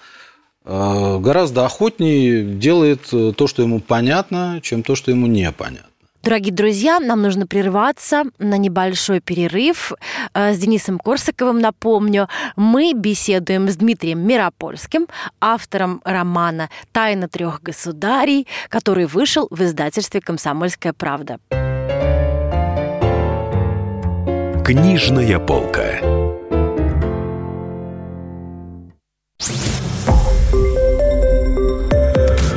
э, 0.64 1.18
гораздо 1.18 1.64
охотнее 1.64 2.44
делает 2.44 3.08
то, 3.08 3.46
что 3.46 3.62
ему 3.62 3.80
понятно, 3.80 4.60
чем 4.62 4.82
то, 4.82 4.94
что 4.94 5.10
ему 5.10 5.26
непонятно. 5.26 5.88
Дорогие 6.28 6.52
друзья, 6.52 7.00
нам 7.00 7.22
нужно 7.22 7.46
прерваться 7.46 8.24
на 8.38 8.58
небольшой 8.58 9.20
перерыв. 9.20 9.94
Э, 10.34 10.52
с 10.52 10.58
Денисом 10.58 10.98
Корсаковым, 10.98 11.58
напомню, 11.58 12.28
мы 12.54 12.92
беседуем 12.92 13.66
с 13.70 13.76
Дмитрием 13.76 14.20
Миропольским, 14.20 15.06
автором 15.40 16.02
романа 16.04 16.68
«Тайна 16.92 17.28
трех 17.28 17.62
государей», 17.62 18.46
который 18.68 19.06
вышел 19.06 19.48
в 19.50 19.62
издательстве 19.62 20.20
«Комсомольская 20.20 20.92
правда». 20.92 21.38
Книжная 24.66 25.38
полка. 25.38 25.98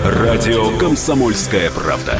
Радио 0.03 0.77
«Комсомольская 0.77 1.71
правда». 1.71 2.19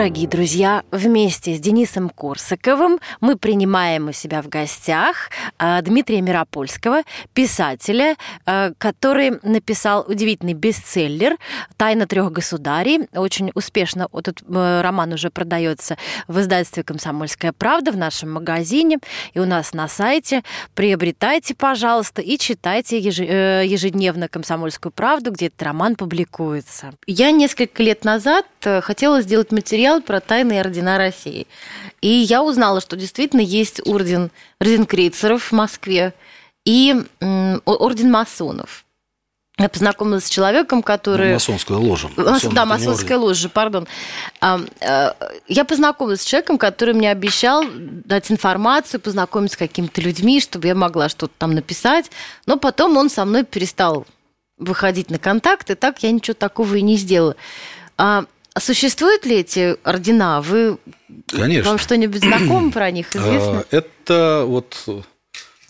Дорогие 0.00 0.26
друзья, 0.26 0.82
вместе 0.92 1.54
с 1.54 1.60
Денисом 1.60 2.08
Корсаковым 2.08 3.00
мы 3.20 3.36
принимаем 3.36 4.08
у 4.08 4.12
себя 4.12 4.40
в 4.40 4.48
гостях 4.48 5.28
э, 5.58 5.82
Дмитрия 5.82 6.22
Миропольского, 6.22 7.02
писателя, 7.34 8.16
э, 8.46 8.72
который 8.78 9.32
написал 9.42 10.06
удивительный 10.08 10.54
бестселлер 10.54 11.36
«Тайна 11.76 12.06
трех 12.06 12.32
государей». 12.32 13.08
Очень 13.14 13.52
успешно 13.54 14.08
этот 14.14 14.40
э, 14.40 14.80
роман 14.80 15.12
уже 15.12 15.28
продается 15.28 15.98
в 16.28 16.40
издательстве 16.40 16.82
«Комсомольская 16.82 17.52
правда» 17.52 17.92
в 17.92 17.98
нашем 17.98 18.32
магазине 18.32 19.00
и 19.34 19.38
у 19.38 19.44
нас 19.44 19.74
на 19.74 19.86
сайте. 19.86 20.42
Приобретайте, 20.74 21.54
пожалуйста, 21.54 22.22
и 22.22 22.38
читайте 22.38 22.96
ежедневно 22.98 24.28
«Комсомольскую 24.28 24.92
правду», 24.92 25.30
где 25.30 25.48
этот 25.48 25.62
роман 25.62 25.94
публикуется. 25.94 26.94
Я 27.06 27.32
несколько 27.32 27.82
лет 27.82 28.06
назад 28.06 28.46
хотела 28.62 29.20
сделать 29.20 29.52
материал 29.52 29.89
материал 29.90 30.02
про 30.02 30.20
тайные 30.20 30.60
ордена 30.60 30.98
России. 30.98 31.46
И 32.00 32.08
я 32.08 32.42
узнала, 32.42 32.80
что 32.80 32.96
действительно 32.96 33.40
есть 33.40 33.80
орден 33.86 34.30
Розенкрейцеров 34.60 35.50
в 35.50 35.52
Москве 35.52 36.14
и 36.64 36.94
орден 37.64 38.10
масонов. 38.10 38.84
Я 39.58 39.68
познакомилась 39.68 40.24
с 40.24 40.30
человеком, 40.30 40.82
который... 40.82 41.34
Масонская 41.34 41.76
ложа. 41.76 42.08
Масон, 42.16 42.54
да, 42.54 42.64
масонская 42.64 43.18
ложа, 43.18 43.50
пардон. 43.50 43.86
Э, 44.40 45.12
я 45.48 45.64
познакомилась 45.66 46.22
с 46.22 46.24
человеком, 46.24 46.56
который 46.56 46.94
мне 46.94 47.10
обещал 47.10 47.64
дать 47.70 48.30
информацию, 48.30 49.00
познакомиться 49.00 49.56
с 49.56 49.58
какими-то 49.58 50.00
людьми, 50.00 50.40
чтобы 50.40 50.68
я 50.68 50.74
могла 50.74 51.10
что-то 51.10 51.34
там 51.36 51.54
написать. 51.54 52.10
Но 52.46 52.56
потом 52.56 52.96
он 52.96 53.10
со 53.10 53.26
мной 53.26 53.44
перестал 53.44 54.06
выходить 54.56 55.10
на 55.10 55.18
контакт, 55.18 55.68
и 55.70 55.74
так 55.74 56.02
я 56.02 56.10
ничего 56.10 56.34
такого 56.34 56.76
и 56.76 56.82
не 56.82 56.96
сделала. 56.96 57.36
А, 58.54 58.60
существуют 58.60 59.26
ли 59.26 59.36
эти 59.36 59.76
ордена? 59.84 60.40
Вы 60.40 60.78
Конечно. 61.28 61.70
Вам 61.70 61.78
что-нибудь 61.78 62.22
знакомо 62.22 62.70
про 62.72 62.90
них 62.90 63.14
известно? 63.14 63.60
А, 63.60 63.64
это 63.70 64.44
вот 64.46 64.76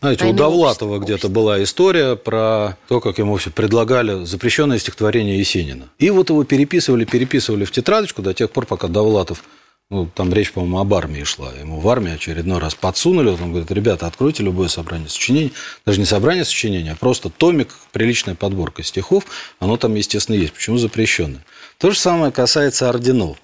знаете, 0.00 0.24
у 0.24 0.32
Довлатова 0.32 0.98
где-то 0.98 1.28
была 1.28 1.62
история 1.62 2.16
про 2.16 2.78
то, 2.88 3.00
как 3.00 3.18
ему 3.18 3.36
все 3.36 3.50
предлагали 3.50 4.24
запрещенное 4.24 4.78
стихотворение 4.78 5.38
Есенина. 5.38 5.90
И 5.98 6.08
вот 6.08 6.30
его 6.30 6.42
переписывали, 6.44 7.04
переписывали 7.04 7.66
в 7.66 7.70
тетрадочку 7.70 8.22
до 8.22 8.32
тех 8.32 8.50
пор, 8.50 8.64
пока 8.64 8.88
Довлатов 8.88 9.42
ну, 9.90 10.06
там 10.06 10.32
речь, 10.32 10.52
по-моему, 10.52 10.78
об 10.78 10.94
армии 10.94 11.24
шла. 11.24 11.52
Ему 11.52 11.80
в 11.80 11.88
армии 11.88 12.14
очередной 12.14 12.60
раз 12.60 12.76
подсунули. 12.76 13.30
Он 13.30 13.50
говорит, 13.50 13.72
ребята, 13.72 14.06
откройте 14.06 14.44
любое 14.44 14.68
собрание 14.68 15.08
сочинений. 15.08 15.52
Даже 15.84 15.98
не 15.98 16.06
собрание 16.06 16.44
сочинений, 16.44 16.90
а 16.90 16.94
просто 16.94 17.28
томик, 17.28 17.74
приличная 17.90 18.36
подборка 18.36 18.84
стихов. 18.84 19.24
Оно 19.58 19.76
там, 19.76 19.96
естественно, 19.96 20.36
есть. 20.36 20.52
Почему 20.52 20.78
запрещенное? 20.78 21.44
То 21.80 21.90
же 21.90 21.98
самое 21.98 22.30
касается 22.30 22.88
орденов. 22.88 23.38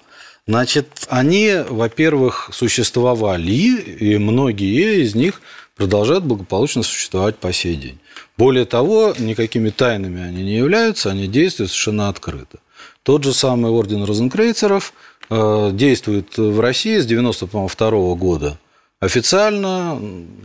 Значит, 0.47 0.87
они, 1.09 1.55
во-первых, 1.67 2.49
существовали, 2.53 3.51
и 3.51 4.17
многие 4.17 5.03
из 5.03 5.13
них 5.13 5.41
продолжают 5.75 6.23
благополучно 6.23 6.83
существовать 6.83 7.35
по 7.35 7.51
сей 7.51 7.75
день. 7.75 7.99
Более 8.37 8.65
того, 8.65 9.13
никакими 9.17 9.69
тайнами 9.71 10.21
они 10.21 10.43
не 10.43 10.55
являются, 10.55 11.09
они 11.09 11.27
действуют 11.27 11.71
совершенно 11.71 12.07
открыто. 12.07 12.59
Тот 13.03 13.25
же 13.25 13.33
самый 13.33 13.71
орден 13.71 14.03
Розенкрейцеров– 14.03 14.93
Э, 15.29 15.71
действует 15.73 16.37
в 16.37 16.59
России 16.61 16.99
с 16.99 17.05
92 17.05 18.15
года 18.15 18.57
официально, 19.01 19.99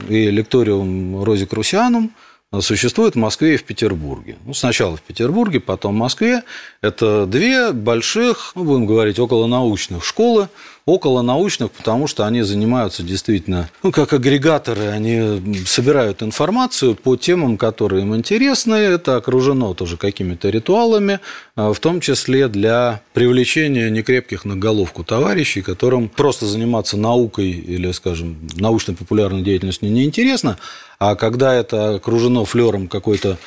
и 0.09 0.29
лекториум 0.31 1.23
Рози 1.23 1.47
Крусианум 1.47 2.13
существует 2.61 3.15
в 3.15 3.19
Москве 3.19 3.55
и 3.55 3.57
в 3.57 3.65
Петербурге. 3.65 4.37
Ну, 4.45 4.55
сначала 4.55 4.97
в 4.97 5.03
Петербурге, 5.03 5.61
потом 5.61 5.95
в 5.95 5.99
Москве. 5.99 6.43
Это 6.83 7.27
две 7.27 7.71
больших, 7.71 8.53
ну, 8.57 8.65
будем 8.65 8.87
говорить, 8.87 9.21
околонаучных 9.21 10.05
школы, 10.05 10.49
около 10.85 11.23
научных, 11.23 11.71
потому 11.71 12.09
что 12.09 12.27
они 12.27 12.43
занимаются 12.43 13.05
действительно, 13.05 13.71
ну, 13.85 13.93
как 13.93 14.13
агрегаторы, 14.13 14.89
они 14.89 15.65
собирают 15.65 16.25
информацию 16.25 16.97
по 16.97 17.15
темам, 17.15 17.57
которые 17.57 18.03
им 18.03 18.17
интересны. 18.17 18.75
Это 18.75 19.15
окружено 19.15 19.75
тоже 19.75 19.97
какими-то 19.97 20.49
ритуалами, 20.51 21.21
а, 21.55 21.73
в 21.73 21.79
том 21.79 22.01
числе 22.01 22.49
для 22.49 23.01
привлечения 23.13 23.89
некрепких 23.89 24.45
на 24.45 24.57
головку 24.57 25.05
товарищей, 25.05 25.63
которым 25.63 26.09
просто 26.09 26.47
заниматься 26.47 26.97
наукой 26.97 27.51
или, 27.51 27.93
скажем, 27.93 28.37
научно-популярной 28.57 29.43
деятельностью 29.43 29.93
неинтересно, 29.93 30.59
а 30.99 31.15
когда 31.15 31.55
это 31.55 31.95
окружено 31.95 32.45
флером 32.45 32.89
какой-то 32.89 33.39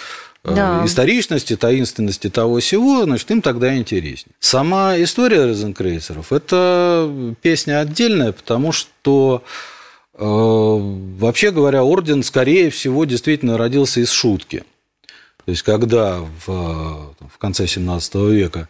да. 0.53 0.85
историчности, 0.85 1.55
таинственности 1.55 2.29
того 2.29 2.59
всего, 2.59 3.03
значит, 3.03 3.29
им 3.31 3.41
тогда 3.41 3.75
интереснее. 3.75 4.35
Сама 4.39 4.95
история 4.97 5.45
Розенкрейцеров– 5.45 6.31
это 6.33 7.35
песня 7.41 7.79
отдельная, 7.79 8.31
потому 8.31 8.71
что 8.71 9.43
э, 10.13 10.23
Вообще 10.23 11.51
говоря, 11.51 11.83
орден, 11.83 12.23
скорее 12.23 12.69
всего, 12.69 13.05
действительно 13.05 13.57
родился 13.57 14.01
из 14.01 14.11
шутки. 14.11 14.63
То 15.45 15.51
есть, 15.51 15.63
когда 15.63 16.19
в, 16.45 16.47
в 16.47 17.37
конце 17.39 17.67
17 17.67 18.15
века 18.15 18.69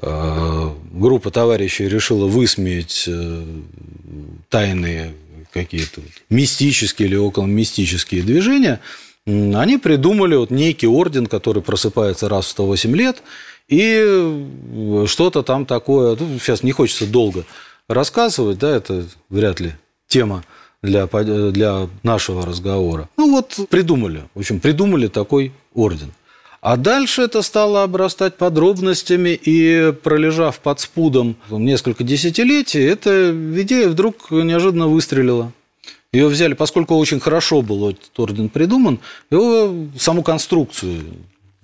э, 0.00 0.70
группа 0.92 1.30
товарищей 1.30 1.88
решила 1.88 2.26
высмеять 2.26 3.08
тайные 4.48 5.14
какие-то 5.52 6.00
мистические 6.30 7.08
или 7.08 7.16
около 7.16 7.46
мистические 7.46 8.22
движения– 8.22 8.80
они 9.28 9.76
придумали 9.76 10.36
вот 10.36 10.50
некий 10.50 10.86
орден, 10.86 11.26
который 11.26 11.62
просыпается 11.62 12.28
раз 12.28 12.46
в 12.46 12.48
108 12.50 12.96
лет 12.96 13.22
И 13.68 15.04
что-то 15.06 15.42
там 15.42 15.66
такое, 15.66 16.16
ну, 16.18 16.38
сейчас 16.38 16.62
не 16.62 16.72
хочется 16.72 17.06
долго 17.06 17.44
рассказывать, 17.88 18.58
да, 18.58 18.74
это 18.74 19.04
вряд 19.28 19.60
ли 19.60 19.72
тема 20.06 20.44
для, 20.82 21.06
для 21.06 21.88
нашего 22.02 22.46
разговора. 22.46 23.08
Ну 23.16 23.30
вот 23.30 23.58
придумали, 23.68 24.22
в 24.34 24.38
общем, 24.38 24.60
придумали 24.60 25.08
такой 25.08 25.52
орден. 25.74 26.12
А 26.60 26.76
дальше 26.76 27.22
это 27.22 27.42
стало 27.42 27.84
обрастать 27.84 28.36
подробностями, 28.36 29.30
и 29.30 29.92
пролежав 30.02 30.58
под 30.58 30.80
спудом 30.80 31.36
несколько 31.50 32.02
десятилетий, 32.02 32.82
эта 32.82 33.30
идея 33.62 33.88
вдруг 33.88 34.30
неожиданно 34.30 34.88
выстрелила. 34.88 35.52
Ее 36.12 36.26
взяли, 36.28 36.54
поскольку 36.54 36.94
очень 36.96 37.20
хорошо 37.20 37.60
был 37.62 37.90
этот 37.90 38.18
орден 38.18 38.48
придуман, 38.48 38.98
его 39.30 39.88
саму 39.98 40.22
конструкцию, 40.22 41.02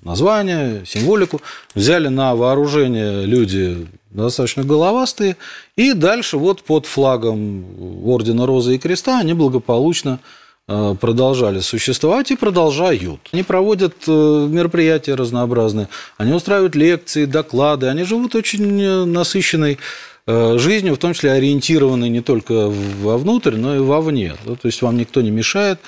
название, 0.03 0.85
символику 0.85 1.41
взяли 1.75 2.09
на 2.09 2.35
вооружение 2.35 3.25
люди 3.25 3.87
достаточно 4.11 4.63
головастые, 4.63 5.37
и 5.77 5.93
дальше 5.95 6.37
вот 6.37 6.63
под 6.63 6.87
флагом 6.87 7.65
Ордена 8.07 8.47
Розы 8.47 8.75
и 8.75 8.79
Креста 8.79 9.19
они 9.21 9.33
благополучно 9.33 10.21
Э, 10.67 10.97
продолжали 10.99 11.61
существовать 11.61 12.31
и 12.31 12.37
продолжают. 12.37 13.21
Они 13.33 13.43
проводят 13.43 13.97
э, 14.07 14.47
мероприятия 14.51 15.15
разнообразные, 15.15 15.89
они 16.17 16.33
устраивают 16.33 16.75
лекции, 16.75 17.27
доклады, 17.27 17.89
они 17.89 18.05
живут 18.05 18.35
очень 18.35 18.81
э, 18.81 19.05
насыщенной 19.05 19.79
жизнью, 20.27 20.95
в 20.95 20.99
том 20.99 21.13
числе 21.13 21.33
ориентированной 21.33 22.09
не 22.09 22.21
только 22.21 22.69
вовнутрь, 22.69 23.57
но 23.57 23.77
и 23.77 23.79
вовне. 23.79 24.35
То 24.45 24.67
есть 24.67 24.81
вам 24.81 24.97
никто 24.97 25.21
не 25.21 25.31
мешает 25.31 25.81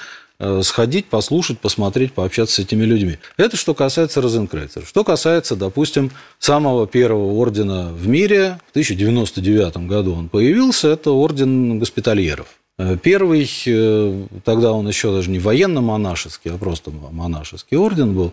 сходить, 0.60 1.06
послушать, 1.06 1.58
посмотреть, 1.58 2.12
пообщаться 2.12 2.56
с 2.56 2.58
этими 2.58 2.84
людьми. 2.84 3.16
Это 3.38 3.56
что 3.56 3.72
касается 3.72 4.20
Розенкрейцера. 4.20 4.84
Что 4.84 5.04
касается, 5.04 5.56
допустим, 5.56 6.10
самого 6.38 6.86
первого 6.86 7.32
ордена 7.32 7.90
в 7.90 8.06
мире, 8.06 8.58
в 8.66 8.70
1099 8.72 9.78
году 9.88 10.14
он 10.14 10.28
появился, 10.28 10.88
это 10.88 11.12
орден 11.12 11.78
госпитальеров. 11.78 12.48
Э, 12.78 12.96
первый, 13.02 13.50
э, 13.66 14.26
тогда 14.44 14.72
он 14.72 14.86
еще 14.86 15.10
даже 15.10 15.30
не 15.30 15.38
военно-монашеский, 15.38 16.50
а 16.50 16.58
просто 16.58 16.90
монашеский 16.90 17.76
орден 17.76 18.14
был, 18.14 18.26
э, 18.28 18.32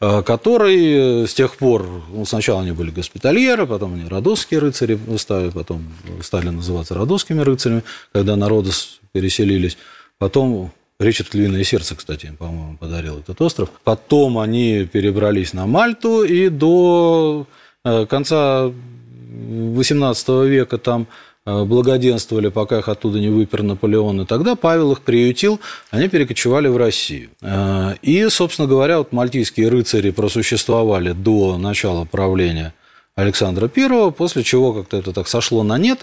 который 0.00 1.26
с 1.26 1.34
тех 1.34 1.56
пор, 1.56 1.84
ну, 2.12 2.24
сначала 2.24 2.62
они 2.62 2.72
были 2.72 2.90
госпитальеры, 2.90 3.66
потом 3.66 3.94
они 3.94 4.08
родосские 4.08 4.60
рыцари 4.60 4.98
стали, 5.16 5.50
потом 5.50 5.84
стали 6.22 6.50
называться 6.50 6.94
родосскими 6.94 7.40
рыцарями, 7.40 7.82
когда 8.12 8.36
народы 8.36 8.70
переселились. 9.12 9.76
Потом 10.18 10.72
Ричард 11.00 11.34
Львиное 11.34 11.64
сердце, 11.64 11.96
кстати, 11.96 12.32
по-моему, 12.38 12.76
подарил 12.76 13.18
этот 13.18 13.40
остров. 13.40 13.70
Потом 13.82 14.38
они 14.38 14.84
перебрались 14.84 15.52
на 15.52 15.66
Мальту, 15.66 16.22
и 16.22 16.48
до 16.48 17.46
конца 17.84 18.70
XVIII 18.72 20.46
века 20.46 20.78
там 20.78 21.06
Э, 21.06 21.27
благоденствовали, 21.64 22.48
пока 22.48 22.78
их 22.78 22.88
оттуда 22.88 23.20
не 23.20 23.28
выпер 23.28 23.62
Наполеон. 23.62 24.22
И 24.22 24.26
тогда 24.26 24.56
Павел 24.56 24.92
их 24.92 25.02
приютил, 25.02 25.60
они 25.90 26.08
перекочевали 26.08 26.68
в 26.68 26.76
Россию. 26.76 27.30
Э, 27.40 27.94
и, 28.02 28.28
собственно 28.28 28.68
говоря, 28.68 28.98
вот 28.98 29.12
мальтийские 29.12 29.68
рыцари 29.68 30.10
просуществовали 30.10 31.12
до 31.12 31.56
начала 31.58 32.04
правления 32.04 32.74
Александра 33.14 33.70
I, 33.74 34.12
после 34.12 34.42
чего 34.42 34.72
как-то 34.72 34.96
это 34.96 35.12
так 35.12 35.28
сошло 35.28 35.62
на 35.62 35.78
нет. 35.78 36.00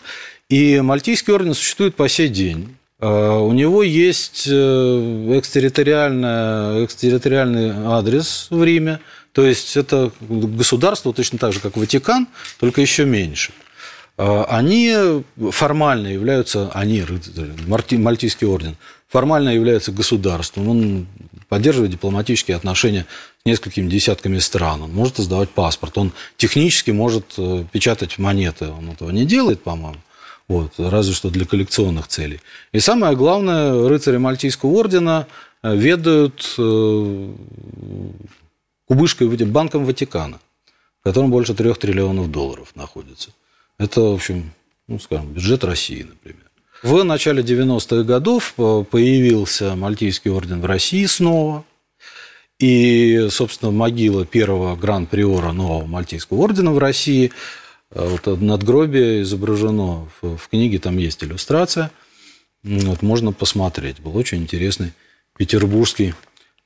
И 0.50 0.80
Мальтийский 0.82 1.34
орден 1.34 1.54
существует 1.54 1.96
по 1.96 2.08
сей 2.08 2.30
день. 2.30 2.78
Э, 3.00 3.38
у 3.38 3.52
него 3.52 3.84
есть 3.84 4.48
экстерриториальный, 4.48 6.86
экстерриториальный 6.86 7.74
адрес 7.86 8.48
в 8.50 8.64
Риме. 8.64 9.00
То 9.32 9.46
есть 9.46 9.76
это 9.76 10.12
государство 10.22 11.14
точно 11.14 11.38
так 11.38 11.52
же, 11.52 11.60
как 11.60 11.76
Ватикан, 11.76 12.28
только 12.58 12.80
еще 12.82 13.06
меньше– 13.06 13.52
Э, 13.62 13.65
они 14.18 15.24
формально 15.52 16.08
являются, 16.08 16.72
они, 16.74 17.04
Мальтийский 17.98 18.48
орден, 18.48 18.78
формально 19.08 19.50
являются 19.50 19.92
государством. 19.92 20.70
Он 20.70 21.08
поддерживает 21.50 21.92
дипломатические 21.92 22.58
отношения 22.58 23.06
с 23.44 23.46
несколькими 23.46 23.90
десятками 23.90 24.40
стран. 24.40 24.84
Он 24.84 24.92
может 24.92 25.20
издавать 25.20 25.50
паспорт. 25.50 25.98
Он 25.98 26.12
технически 26.38 26.92
может 26.92 27.34
э, 27.38 27.66
печатать 27.72 28.18
монеты. 28.18 28.68
Он 28.68 28.90
этого 28.90 29.12
не 29.12 29.26
делает, 29.26 29.64
по-моему. 29.64 30.00
Вот, 30.48 30.74
разве 30.78 31.14
что 31.14 31.30
для 31.30 31.46
коллекционных 31.46 32.08
целей. 32.08 32.40
И 32.72 32.80
самое 32.80 33.16
главное, 33.16 33.88
рыцари 33.88 34.18
Мальтийского 34.18 34.70
ордена 34.72 35.28
э, 35.64 35.76
ведают 35.76 36.56
кубышкой, 38.88 39.28
банком 39.28 39.86
Ватикана, 39.86 40.40
в 41.02 41.04
котором 41.04 41.32
больше 41.32 41.54
трех 41.54 41.78
триллионов 41.78 42.32
долларов 42.32 42.70
находится. 42.76 43.32
Это, 43.78 44.02
в 44.02 44.14
общем, 44.14 44.52
ну, 44.88 45.00
скажем, 45.00 45.34
бюджет 45.34 45.64
России, 45.64 46.04
например. 46.04 46.46
В 46.84 47.04
начале 47.04 47.42
90-х 47.42 48.04
годов 48.04 48.54
э, 48.58 48.84
появился 48.90 49.76
Мальтийский 49.76 50.32
орден 50.32 50.62
в 50.62 50.66
России 50.66 51.06
снова. 51.06 51.66
И, 52.60 53.28
собственно, 53.32 53.72
могила 53.72 54.26
первого 54.26 54.76
гран-приора 54.76 55.52
нового 55.52 55.86
Мальтийского 55.86 56.38
ордена 56.38 56.72
в 56.72 56.78
России, 56.78 57.32
э, 57.92 58.08
вот 58.08 58.40
надгробие 58.40 59.24
изображено 59.24 60.08
в, 60.22 60.48
книге, 60.50 60.80
там 60.80 60.98
есть 60.98 61.24
иллюстрация. 61.24 61.92
Вот, 62.64 63.02
можно 63.02 63.32
посмотреть. 63.32 64.00
Был 64.00 64.16
очень 64.16 64.40
интересный 64.40 64.94
петербургский 65.38 66.14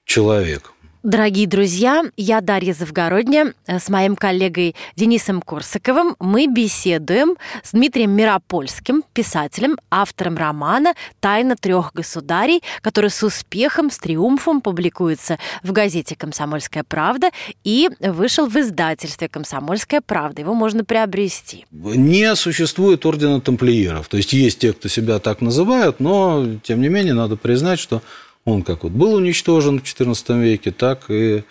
человек. 0.06 0.74
Дорогие 1.02 1.48
друзья, 1.48 2.04
я 2.18 2.42
Дарья 2.42 2.74
Завгородня. 2.74 3.54
С 3.66 3.88
моим 3.88 4.18
коллегой 4.18 4.76
Денисом 4.98 5.42
Корсаковым 5.42 6.18
мы 6.20 6.48
беседуем 6.48 7.38
с 7.64 7.72
Дмитрием 7.72 8.12
Миропольским, 8.12 9.04
писателем, 9.14 9.78
автором 9.90 10.36
романа 10.36 10.96
«Тайна 11.22 11.56
трех 11.56 11.94
государей», 11.94 12.62
который 12.82 13.12
с 13.12 13.24
успехом, 13.24 13.92
с 13.92 13.98
триумфом 13.98 14.60
публикуется 14.60 15.40
в 15.64 15.72
газете 15.72 16.18
«Комсомольская 16.18 16.84
правда» 16.84 17.30
и 17.64 17.90
вышел 18.02 18.48
в 18.48 18.58
издательстве 18.58 19.30
«Комсомольская 19.30 20.02
правда». 20.02 20.42
Его 20.42 20.54
можно 20.54 20.84
приобрести. 20.84 21.66
Не 21.72 22.36
существует 22.36 23.06
ордена 23.06 23.40
тамплиеров. 23.40 24.10
То 24.10 24.18
есть 24.18 24.34
есть 24.34 24.60
те, 24.60 24.74
кто 24.74 24.90
себя 24.90 25.20
так 25.20 25.40
называют, 25.40 26.02
но, 26.02 26.46
тем 26.62 26.82
не 26.82 26.90
менее, 26.90 27.14
надо 27.14 27.38
признать, 27.38 27.80
что 27.80 28.02
он 28.46 28.64
как 28.64 28.84
вот 28.84 28.92
был 28.92 29.14
уничтожен 29.16 29.80
в 29.80 29.84
XIV 29.84 30.42
веке, 30.42 30.72
так 30.72 31.10
и 31.10 31.44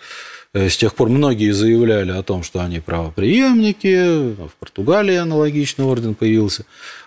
э, 0.53 0.69
с 0.69 0.77
тех 0.77 0.95
пор 0.95 1.09
многие 1.09 1.51
заявляли 1.51 2.11
о 2.11 2.23
том, 2.23 2.43
что 2.43 2.61
они 2.61 2.79
правоприемники. 2.79 4.33
В 4.35 4.51
Португалии 4.59 5.15
аналогичный 5.15 5.85
орден 5.85 6.15
появился. 6.15 6.65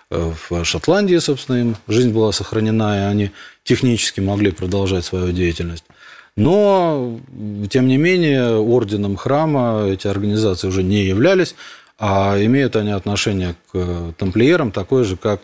Э, 0.09 0.31
в 0.49 0.63
Шотландии, 0.63 1.17
собственно, 1.17 1.57
им 1.57 1.75
жизнь 1.87 2.11
была 2.11 2.31
сохранена, 2.31 2.97
и 2.97 3.11
они 3.11 3.31
технически 3.63 4.19
могли 4.19 4.51
продолжать 4.51 5.05
свою 5.05 5.31
деятельность. 5.31 5.85
Но, 6.35 7.19
тем 7.69 7.87
не 7.87 7.97
менее, 7.97 8.57
орденом 8.57 9.15
храма 9.17 9.85
эти 9.87 10.07
организации 10.07 10.67
уже 10.67 10.81
не 10.81 11.03
являлись, 11.03 11.55
а 11.99 12.35
имеют 12.43 12.75
они 12.75 12.91
отношение 12.91 13.55
к 13.71 14.13
тамплиерам 14.17 14.71
такое 14.71 15.03
же, 15.03 15.15
как 15.15 15.41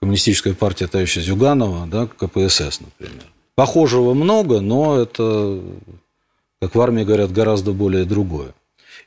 коммунистическая 0.00 0.54
партия 0.54 0.86
товарища 0.86 1.20
Зюганова, 1.20 1.86
да, 1.86 2.06
КПСС, 2.06 2.80
например. 2.80 3.24
Похожего 3.54 4.12
много, 4.12 4.60
но 4.60 5.00
это, 5.00 5.60
как 6.60 6.74
в 6.74 6.80
армии 6.80 7.04
говорят, 7.04 7.32
гораздо 7.32 7.72
более 7.72 8.04
другое. 8.04 8.52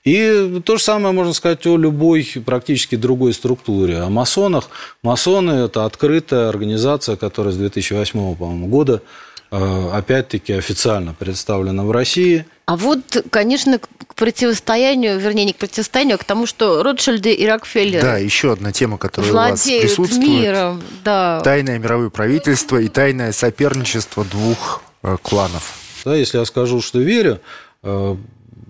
И 0.04 0.62
то 0.66 0.78
же 0.78 0.84
самое 0.84 1.14
можно 1.14 1.34
сказать 1.34 1.66
о 1.68 1.76
любой 1.78 2.26
практически 2.46 2.96
другой 2.96 3.34
структуре. 3.34 4.00
О 4.00 4.10
масонах. 4.10 4.70
Масоны– 5.04 5.52
это 5.66 5.86
открытая 5.86 6.50
организация, 6.50 7.16
которая 7.16 7.54
с 7.54 7.58
2008 7.58 8.36
по 8.36 8.48
года 8.48 9.02
опять-таки 9.52 10.54
официально 10.54 11.14
представлена 11.14 11.84
в 11.84 11.92
России. 11.92 12.46
А 12.66 12.78
вот, 12.78 13.26
конечно, 13.32 13.80
к 13.80 14.14
противостоянию, 14.14 15.18
вернее, 15.18 15.46
не 15.46 15.54
к 15.54 15.58
противостоянию, 15.58 16.16
а 16.16 16.18
к 16.20 16.24
тому, 16.24 16.46
что 16.46 16.84
Ротшильды 16.84 17.34
и 17.34 17.48
Рокфеллеры 17.48 18.02
Да, 18.02 18.18
еще 18.18 18.54
одна 18.54 18.72
тема, 18.72 18.98
которая 18.98 19.32
у 19.32 19.36
вас 19.36 19.64
присутствует. 19.64 20.24
миром, 20.24 20.84
да. 21.04 21.42
Тайное 21.44 21.80
мировое 21.80 22.10
правительство 22.10 22.78
и 22.78 22.90
тайное 22.90 23.32
соперничество 23.32 24.24
двух 24.24 24.84
э, 25.02 25.18
кланов. 25.22 25.74
Да, 26.06 26.16
если 26.16 26.38
я 26.38 26.46
скажу, 26.46 26.82
что 26.82 27.00
верю, 27.00 27.40
э, 27.82 28.16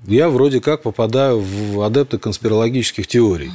я 0.07 0.29
вроде 0.29 0.61
как 0.61 0.81
попадаю 0.81 1.39
в 1.39 1.81
адепты 1.81 2.17
конспирологических 2.17 3.05
теорий. 3.05 3.51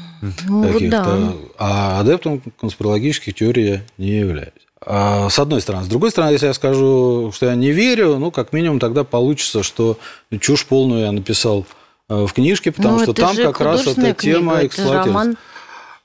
Ну, 0.47 0.79
да. 0.89 1.33
А 1.59 2.01
адептом 2.01 2.43
конспирологических 2.61 3.35
теорий 3.35 3.67
я 3.67 3.83
не 3.99 4.19
являюсь. 4.19 4.53
А, 4.87 5.29
с 5.31 5.39
одной 5.39 5.61
стороны. 5.61 5.85
С 5.85 5.89
другой 5.89 6.11
стороны, 6.11 6.33
если 6.33 6.47
я 6.47 6.55
скажу, 6.55 7.33
что 7.35 7.47
я 7.47 7.55
не 7.55 7.71
верю, 7.71 8.19
ну, 8.19 8.31
как 8.31 8.53
минимум, 8.53 8.79
тогда 8.79 9.05
получится, 9.05 9.63
что 9.63 9.99
чушь 10.41 10.67
полную 10.67 11.05
я 11.05 11.13
написал 11.13 11.65
э, 12.09 12.27
в 12.27 12.33
книжке, 12.33 12.71
потому 12.71 12.99
ну, 12.99 13.03
что 13.05 13.13
там 13.15 13.37
как 13.37 13.61
раз 13.61 13.87
эта 13.87 14.13
тема 14.13 14.65
эксплуатируется. 14.65 15.37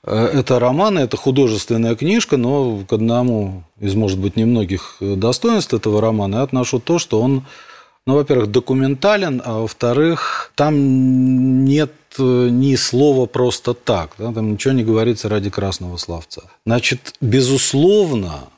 Э, 0.04 0.30
это 0.32 0.58
роман, 0.58 0.98
это 0.98 1.16
художественная 1.16 1.94
книжка, 1.94 2.38
но 2.38 2.78
к 2.88 2.92
одному 2.92 3.64
из, 3.80 3.94
может 3.94 4.18
быть, 4.18 4.36
немногих 4.36 4.96
достоинств 5.00 5.74
этого 5.74 6.00
романа 6.00 6.36
я 6.36 6.42
отношу 6.42 6.78
то, 6.78 6.98
что 6.98 7.20
он 7.20 7.44
ну, 8.06 8.14
во-первых, 8.14 8.50
документален, 8.50 9.42
а 9.44 9.60
во-вторых, 9.60 10.52
там 10.54 11.64
нет 11.64 11.92
э, 12.18 12.48
ни 12.50 12.74
слова 12.74 13.26
просто 13.26 13.74
так, 13.74 14.12
да, 14.18 14.32
там 14.32 14.52
ничего 14.52 14.72
не 14.72 14.82
говорится 14.82 15.28
ради 15.28 15.50
красного 15.50 15.98
словца. 15.98 16.42
Значит, 16.64 17.14
безусловно, 17.20 18.48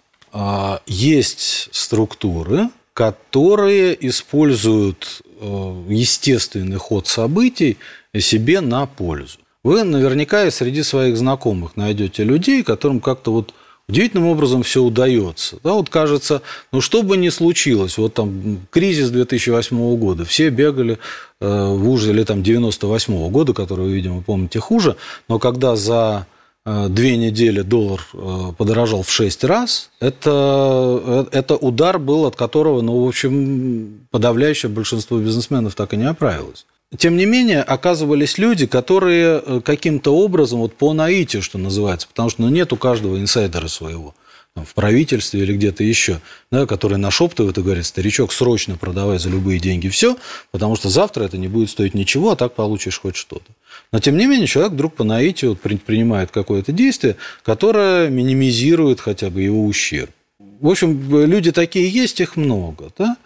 есть 0.86 1.68
структуры, 1.72 2.68
которые 2.94 3.96
используют 4.08 5.22
э, 5.40 5.84
естественный 5.88 6.76
ход 6.76 7.06
событий 7.06 7.78
себе 8.18 8.60
на 8.60 8.86
пользу. 8.86 9.38
Вы 9.64 9.84
наверняка 9.84 10.44
и 10.44 10.50
среди 10.50 10.82
своих 10.82 11.16
знакомых 11.16 11.76
найдете 11.76 12.24
людей, 12.24 12.62
которым 12.62 13.00
как-то 13.00 13.32
вот 13.32 13.54
удивительным 13.88 14.26
образом 14.28 14.62
все 14.62 14.82
удается. 14.82 15.58
Да, 15.62 15.72
вот 15.72 15.88
кажется, 15.88 16.42
ну 16.72 16.80
что 16.80 17.02
бы 17.02 17.16
ни 17.16 17.28
случилось, 17.28 17.96
вот 17.96 18.14
там 18.14 18.66
кризис 18.70 19.10
2008 19.10 19.96
года, 19.96 20.24
все 20.24 20.50
бегали 20.50 20.98
э, 21.40 21.74
в 21.74 21.88
ужасе, 21.88 22.10
или 22.10 22.24
там 22.24 22.42
98 22.42 23.30
года, 23.30 23.54
который 23.54 23.88
видимо, 23.88 24.22
помните 24.22 24.60
хуже, 24.60 24.96
но 25.28 25.38
когда 25.38 25.76
за 25.76 26.26
две 26.64 27.16
недели 27.16 27.62
доллар 27.62 28.06
э, 28.14 28.52
подорожал 28.56 29.02
в 29.02 29.10
6 29.10 29.44
раз, 29.44 29.90
это, 29.98 31.00
э, 31.04 31.24
это 31.32 31.56
удар 31.56 31.98
был, 31.98 32.24
от 32.26 32.36
которого, 32.36 32.82
ну, 32.82 33.04
в 33.04 33.08
общем, 33.08 34.06
подавляющее 34.10 34.70
большинство 34.70 35.18
бизнесменов 35.18 35.74
так 35.74 35.92
и 35.92 35.96
не 35.96 36.08
оправилось. 36.08 36.66
Тем 36.96 37.16
не 37.16 37.24
менее, 37.24 37.62
оказывались 37.62 38.38
люди, 38.38 38.66
которые 38.66 39.42
э, 39.44 39.60
каким-то 39.64 40.14
образом, 40.14 40.60
вот 40.60 40.74
по 40.74 40.92
наитию, 40.92 41.42
что 41.42 41.58
называется, 41.58 42.06
потому 42.06 42.30
что 42.30 42.42
ну, 42.42 42.48
нет 42.48 42.72
у 42.72 42.76
каждого 42.76 43.18
инсайдера 43.18 43.66
своего, 43.66 44.14
в 44.54 44.74
правительстве 44.74 45.42
или 45.42 45.54
где-то 45.54 45.82
еще, 45.82 46.20
да, 46.50 46.66
который 46.66 46.98
нашептывает 46.98 47.56
и 47.56 47.62
говорит, 47.62 47.86
старичок, 47.86 48.32
срочно 48.32 48.76
продавай 48.76 49.18
за 49.18 49.30
любые 49.30 49.58
деньги 49.58 49.88
все, 49.88 50.16
потому 50.50 50.76
что 50.76 50.90
завтра 50.90 51.24
это 51.24 51.38
не 51.38 51.48
будет 51.48 51.70
стоить 51.70 51.94
ничего, 51.94 52.30
а 52.30 52.36
так 52.36 52.54
получишь 52.54 53.00
хоть 53.00 53.16
что-то. 53.16 53.50
Но, 53.92 53.98
тем 53.98 54.16
не 54.16 54.26
менее, 54.26 54.46
человек 54.46 54.72
вдруг 54.72 54.94
по 54.94 55.04
наитию 55.04 55.56
принимает 55.56 56.30
какое-то 56.30 56.72
действие, 56.72 57.16
которое 57.42 58.10
минимизирует 58.10 59.00
хотя 59.00 59.30
бы 59.30 59.40
его 59.40 59.64
ущерб. 59.64 60.10
В 60.38 60.68
общем, 60.68 61.24
люди 61.26 61.50
такие 61.50 61.88
есть, 61.88 62.20
их 62.20 62.36
много. 62.36 62.90
Да? 62.96 63.16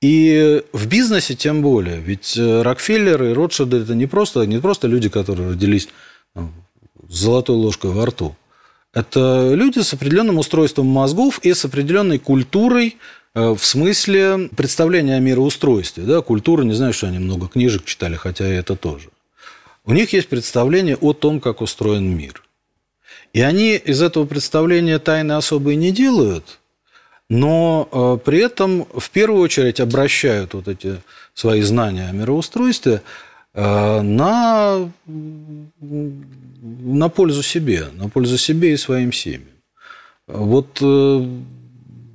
И 0.00 0.62
в 0.72 0.86
бизнесе 0.86 1.34
тем 1.34 1.60
более. 1.60 1.98
Ведь 1.98 2.36
э, 2.36 2.62
Рокфеллеры 2.62 3.30
и 3.30 3.34
Ротшильды– 3.34 3.76
это 3.78 3.94
не 3.94 4.06
просто, 4.06 4.46
не 4.46 4.58
просто 4.58 4.86
люди, 4.86 5.08
которые 5.08 5.50
родились 5.50 5.88
с 6.36 7.20
золотой 7.20 7.56
ложкой 7.56 7.90
во 7.90 8.06
рту. 8.06 8.36
Это 8.94 9.52
люди 9.54 9.80
с 9.80 9.92
определенным 9.92 10.38
устройством 10.38 10.86
мозгов 10.86 11.38
и 11.40 11.52
с 11.52 11.64
определенной 11.64 12.18
культурой 12.18 12.96
э, 13.34 13.54
в 13.54 13.64
смысле 13.64 14.48
представления 14.56 15.16
о 15.16 15.20
мироустройстве. 15.20 16.04
Да? 16.04 16.20
Культура, 16.20 16.62
не 16.62 16.74
знаю, 16.74 16.92
что 16.92 17.06
они 17.06 17.18
много 17.18 17.48
книжек 17.48 17.84
читали, 17.84 18.16
хотя 18.16 18.48
и 18.48 18.56
это 18.56 18.76
тоже. 18.76 19.10
У 19.84 19.92
них 19.92 20.12
есть 20.12 20.28
представление 20.28 20.96
о 20.96 21.12
том, 21.12 21.40
как 21.40 21.60
устроен 21.60 22.16
мир. 22.16 22.42
И 23.32 23.40
они 23.40 23.76
из 23.76 24.02
этого 24.02 24.24
представления 24.24 24.98
тайны 24.98 25.32
особые 25.32 25.76
не 25.76 25.92
делают– 25.92 26.58
но 27.28 27.88
э, 27.92 28.18
при 28.24 28.38
этом 28.38 28.86
в 28.94 29.10
первую 29.10 29.42
очередь 29.42 29.80
обращают 29.80 30.54
вот 30.54 30.66
эти 30.66 31.00
свои 31.34 31.60
знания 31.60 32.08
о 32.08 32.12
мироустройстве 32.12 33.02
э, 33.52 34.00
на, 34.00 34.90
на 36.60 37.08
пользу 37.08 37.42
себе, 37.42 37.88
на 37.94 38.08
пользу 38.08 38.38
себе 38.38 38.72
и 38.72 38.76
своим 38.76 39.12
семьям. 39.12 39.48
Вот 40.26 40.78
э, 40.80 41.38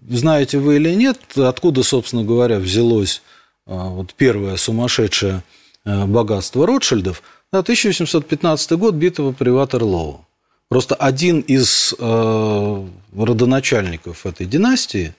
знаете 0.10 0.60
вы 0.60 0.76
или 0.76 0.94
нет, 0.94 1.20
откуда, 1.38 1.84
собственно 1.84 2.24
говоря, 2.24 2.60
взялось 2.60 3.22
вот 3.66 4.14
первое 4.16 4.58
сумасшедшее 4.58 5.42
богатство 5.86 6.68
Ротшильдов, 6.68 7.24
1815 7.52 8.72
год, 8.74 8.96
битва 8.96 9.32
при 9.32 9.50
Ватерлоу. 9.50 10.26
Просто 10.70 10.96
один 10.96 11.42
из 11.42 11.94
э, 12.00 12.88
родоначальников 13.16 14.26
этой 14.26 14.48
династии 14.48 15.14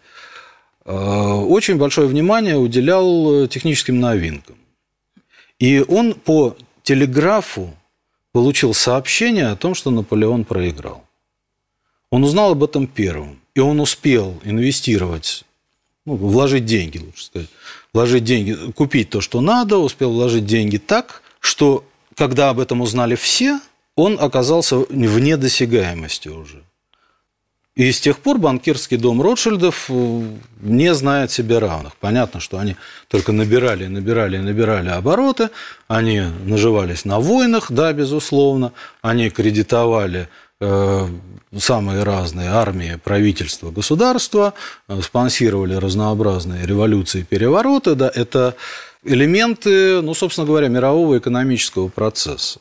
э, 0.85 0.93
очень 0.93 1.77
большое 1.77 2.09
внимание 2.09 2.57
уделял 2.57 3.47
техническим 3.47 4.01
новинкам. 4.01 4.57
И 5.61 5.85
он 5.87 6.15
по 6.15 6.57
телеграфу 6.83 7.73
получил 8.35 8.75
сообщение 8.75 9.47
о 9.47 9.57
том, 9.57 9.75
что 9.75 9.91
Наполеон 9.91 10.45
проиграл. 10.45 11.03
Он 12.11 12.23
узнал 12.23 12.53
об 12.53 12.63
этом 12.63 12.87
первым. 12.87 13.41
И 13.55 13.61
он 13.61 13.81
успел 13.81 14.39
инвестировать, 14.45 15.45
ну, 16.05 16.17
вложить 16.17 16.67
деньги, 16.67 16.99
лучше 16.99 17.25
сказать, 17.25 17.49
вложить 17.95 18.25
деньги, 18.25 18.73
купить 18.73 19.09
то, 19.09 19.23
что 19.23 19.41
надо, 19.41 19.79
успел 19.79 20.13
вложить 20.13 20.45
деньги 20.45 20.77
так, 20.77 21.23
что 21.41 21.85
когда 22.15 22.51
об 22.51 22.61
этом 22.61 22.83
узнали 22.83 23.15
все– 23.15 23.59
он 23.97 24.19
оказался 24.21 24.79
вне 24.79 25.37
досягаемости 25.37 26.29
уже. 26.29 26.63
И 27.77 27.91
с 27.91 28.01
тех 28.01 28.19
пор 28.21 28.39
банкирский 28.39 28.97
дом 28.97 29.21
Ротшильдов 29.21 29.87
э, 29.89 30.23
не 30.61 30.95
знает 30.95 31.33
себе 31.33 31.59
равных. 31.59 31.97
Понятно, 31.97 32.39
что 32.39 32.59
они 32.59 32.77
только 33.09 33.33
набирали, 33.33 33.89
набирали, 33.89 34.39
набирали 34.39 34.91
обороты, 34.91 35.51
они 35.89 36.23
наживались 36.45 37.05
на 37.05 37.19
войнах, 37.19 37.73
да, 37.73 37.93
безусловно, 37.93 38.73
они 39.03 39.29
кредитовали 39.29 40.29
э, 40.61 41.09
самые 41.59 42.05
разные 42.05 42.51
армии, 42.51 43.01
правительства, 43.03 43.73
государства, 43.73 44.55
э, 44.87 45.01
спонсировали 45.03 45.75
разнообразные 45.75 46.65
революции 46.65 47.27
перевороты, 47.29 47.97
да, 47.97 48.09
это 48.15 48.55
элементы, 49.03 50.01
ну, 50.01 50.15
собственно 50.15 50.47
говоря, 50.47 50.69
мирового 50.69 51.19
экономического 51.19 51.89
процесса. 51.89 52.61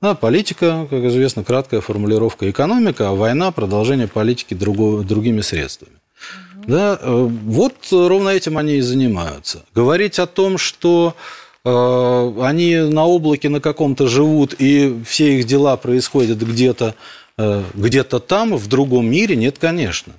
Да, 0.00 0.14
политика, 0.14 0.86
как 0.88 1.04
известно, 1.04 1.44
краткая 1.44 1.82
формулировка 1.82 2.50
экономика, 2.50 3.10
а 3.10 3.14
война– 3.14 3.50
продолжение 3.52 4.08
политики 4.08 4.54
другого, 4.54 5.04
другими 5.04 5.42
средствами. 5.42 5.92
Угу. 6.56 6.64
Да, 6.68 6.98
э, 7.00 7.28
вот 7.44 7.74
ровно 7.90 8.30
этим 8.30 8.56
они 8.56 8.76
и 8.76 8.80
занимаются. 8.80 9.62
Говорить 9.74 10.18
о 10.18 10.26
том, 10.26 10.56
что 10.56 11.14
э, 11.66 12.34
они 12.40 12.76
на 12.76 13.04
облаке 13.04 13.50
на 13.50 13.60
каком-то 13.60 14.08
живут, 14.08 14.54
и 14.58 15.02
все 15.06 15.38
их 15.38 15.44
дела 15.44 15.76
происходят 15.76 16.38
где-то 16.38 16.94
э, 17.36 17.62
где 17.74 18.02
там, 18.02 18.56
в 18.56 18.68
другом 18.68 19.06
мире, 19.06 19.36
нет, 19.36 19.58
конечно. 19.58 20.14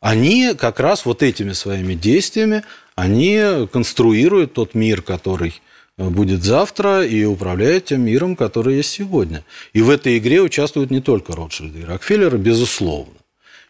Они 0.00 0.54
как 0.58 0.80
раз 0.80 1.04
вот 1.04 1.22
этими 1.22 1.52
своими 1.52 1.94
действиями, 1.94 2.62
они 2.96 3.68
конструируют 3.70 4.54
тот 4.54 4.74
мир, 4.74 5.02
который 5.02 5.60
будет 5.98 6.42
завтра 6.42 7.04
и 7.04 7.24
управляет 7.24 7.86
тем 7.86 8.02
миром, 8.02 8.36
который 8.36 8.76
есть 8.76 8.90
сегодня. 8.90 9.44
И 9.72 9.82
в 9.82 9.90
этой 9.90 10.18
игре 10.18 10.40
участвуют 10.40 10.90
не 10.90 11.00
только 11.00 11.34
Ротшильды 11.34 11.80
и 11.80 11.84
Рокфеллеры, 11.84 12.38
безусловно. 12.38 13.14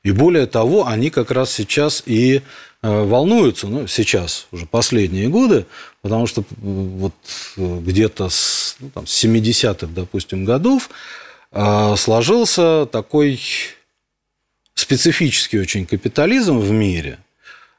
И 0.02 0.11
более 0.11 0.46
того, 0.46 0.87
они 0.87 1.11
как 1.11 1.30
раз 1.30 1.52
сейчас 1.52 2.02
и 2.06 2.37
э, 2.37 2.40
волнуются, 2.82 3.68
ну, 3.68 3.87
сейчас, 3.87 4.48
уже 4.50 4.66
последние 4.66 5.28
годы, 5.28 5.66
потому 6.00 6.26
что 6.26 6.44
вот 6.61 7.14
э, 7.56 7.78
где-то 7.80 8.28
с, 8.28 8.76
ну, 8.80 8.90
там, 8.90 9.06
с 9.06 9.24
70-х, 9.24 9.87
допустим, 9.94 10.44
годов 10.44 10.90
э, 11.52 11.94
сложился 11.96 12.87
такой 12.87 13.40
специфический 14.74 15.61
очень 15.61 15.87
капитализм 15.87 16.58
в 16.58 16.70
мире– 16.70 17.18
Э, 17.32 17.32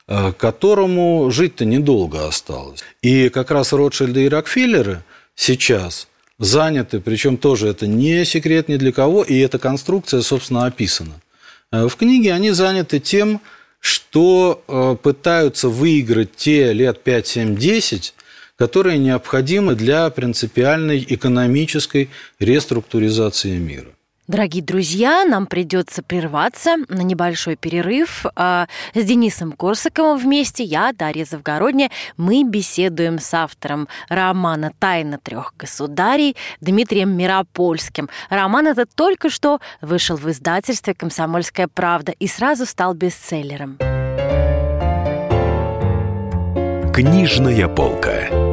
которому 0.08 1.32
жить-то 1.32 1.66
недолго 1.66 2.28
осталось. 2.28 2.84
И 3.02 3.30
как 3.30 3.52
раз 3.52 3.72
Ротшильды 3.74 4.26
и 4.26 4.30
Рокфеллеры 4.30 5.04
сейчас 5.36 6.08
заняты, 6.40 7.00
причем 7.00 7.38
тоже 7.38 7.68
это 7.68 7.88
не 7.88 8.26
секрет 8.26 8.68
ни 8.68 8.78
для 8.78 8.92
кого, 8.92 9.24
и 9.24 9.38
эта 9.40 9.60
конструкция, 9.60 10.22
собственно, 10.22 10.66
описана. 10.66 11.14
Э, 11.72 11.88
в 11.88 11.96
книге 11.96 12.34
они 12.34 12.52
заняты 12.52 13.00
тем, 13.00 13.42
что 13.80 14.64
э, 14.68 14.96
пытаются 15.02 15.70
выиграть 15.70 16.36
те 16.36 16.74
лет 16.74 17.04
5, 17.04 17.28
7, 17.28 17.56
10, 17.56 18.14
которые 18.56 18.98
необходимы 18.98 19.76
для 19.76 20.10
принципиальной 20.10 21.06
экономической 21.10 22.10
реструктуризации 22.40 23.58
мира. 23.58 23.90
Дорогие 24.26 24.64
друзья, 24.64 25.26
нам 25.26 25.48
придется 25.48 26.02
прерваться 26.02 26.78
на 26.88 27.02
небольшой 27.02 27.58
перерыв. 27.58 28.26
А, 28.38 28.68
с 28.94 29.04
Денисом 29.04 29.52
Корсаковым 29.52 30.18
вместе, 30.18 30.64
я, 30.64 30.94
Дарья 30.94 31.26
Завгородняя, 31.26 31.92
мы 32.16 32.46
беседуем 32.46 33.20
с 33.20 33.34
автором 33.34 33.90
романа 34.08 34.72
«Тайна 34.80 35.18
трех 35.18 35.54
государей» 35.60 36.38
Дмитрием 36.62 37.10
Миропольским. 37.10 38.10
Роман 38.30 38.68
этот 38.68 38.90
только 38.96 39.30
что 39.30 39.60
вышел 39.82 40.16
в 40.16 40.30
издательстве 40.32 40.94
«Комсомольская 40.94 41.68
правда» 41.68 42.14
и 42.14 42.28
сразу 42.28 42.66
стал 42.66 42.94
бестселлером. 42.94 43.78
Книжная 46.94 47.68
полка. 47.68 48.53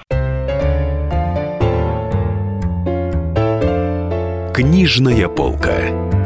Книжная 4.53 5.29
полка. 5.29 6.20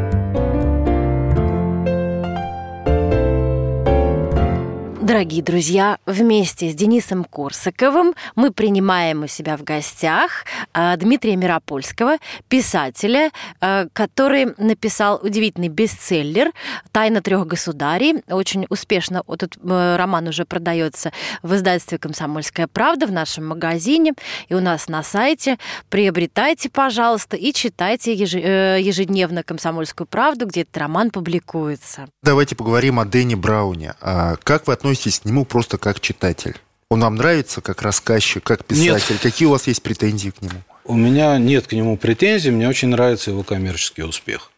Дорогие 5.16 5.42
друзья, 5.42 5.96
вместе 6.04 6.68
с 6.68 6.74
Денисом 6.74 7.24
Корсаковым 7.24 8.14
мы 8.34 8.50
принимаем 8.50 9.22
у 9.22 9.26
себя 9.28 9.56
в 9.56 9.64
гостях 9.64 10.44
э, 10.74 10.94
Дмитрия 10.98 11.36
Миропольского, 11.36 12.18
писателя, 12.48 13.30
э, 13.62 13.86
который 13.94 14.48
написал 14.58 15.18
удивительный 15.22 15.68
бестселлер 15.68 16.52
«Тайна 16.92 17.22
трех 17.22 17.46
государей». 17.46 18.22
Очень 18.28 18.66
успешно 18.68 19.22
этот 19.26 19.56
э, 19.56 19.96
роман 19.96 20.28
уже 20.28 20.44
продается 20.44 21.12
в 21.42 21.54
издательстве 21.54 21.96
«Комсомольская 21.96 22.66
правда» 22.66 23.06
в 23.06 23.12
нашем 23.12 23.46
магазине 23.46 24.12
и 24.50 24.54
у 24.54 24.60
нас 24.60 24.86
на 24.86 25.02
сайте. 25.02 25.56
Приобретайте, 25.88 26.68
пожалуйста, 26.68 27.38
и 27.38 27.54
читайте 27.54 28.12
ежедневно 28.12 29.42
«Комсомольскую 29.42 30.06
правду», 30.06 30.44
где 30.44 30.60
этот 30.60 30.76
роман 30.76 31.10
публикуется. 31.10 32.06
Давайте 32.22 32.54
поговорим 32.54 33.00
о 33.00 33.06
Дэне 33.06 33.34
Брауне. 33.36 33.94
А 34.02 34.36
как 34.42 34.66
вы 34.66 34.74
относитесь 34.74 35.05
относитесь 35.06 35.20
к 35.20 35.24
нему 35.24 35.44
просто 35.44 35.78
как 35.78 36.00
читатель? 36.00 36.56
Он 36.88 37.00
вам 37.00 37.16
нравится 37.16 37.60
как 37.60 37.82
рассказчик, 37.82 38.42
как 38.44 38.64
писатель? 38.64 39.14
Нет. 39.14 39.22
Какие 39.22 39.46
у 39.46 39.50
вас 39.50 39.66
есть 39.66 39.82
претензии 39.82 40.30
к 40.30 40.42
нему? 40.42 40.60
У 40.84 40.94
меня 40.94 41.38
нет 41.38 41.66
к 41.66 41.72
нему 41.72 41.96
претензий, 41.96 42.50
мне 42.50 42.68
очень 42.68 42.88
нравится 42.88 43.30
его 43.30 43.42
коммерческий 43.42 44.04
успех. 44.04 44.52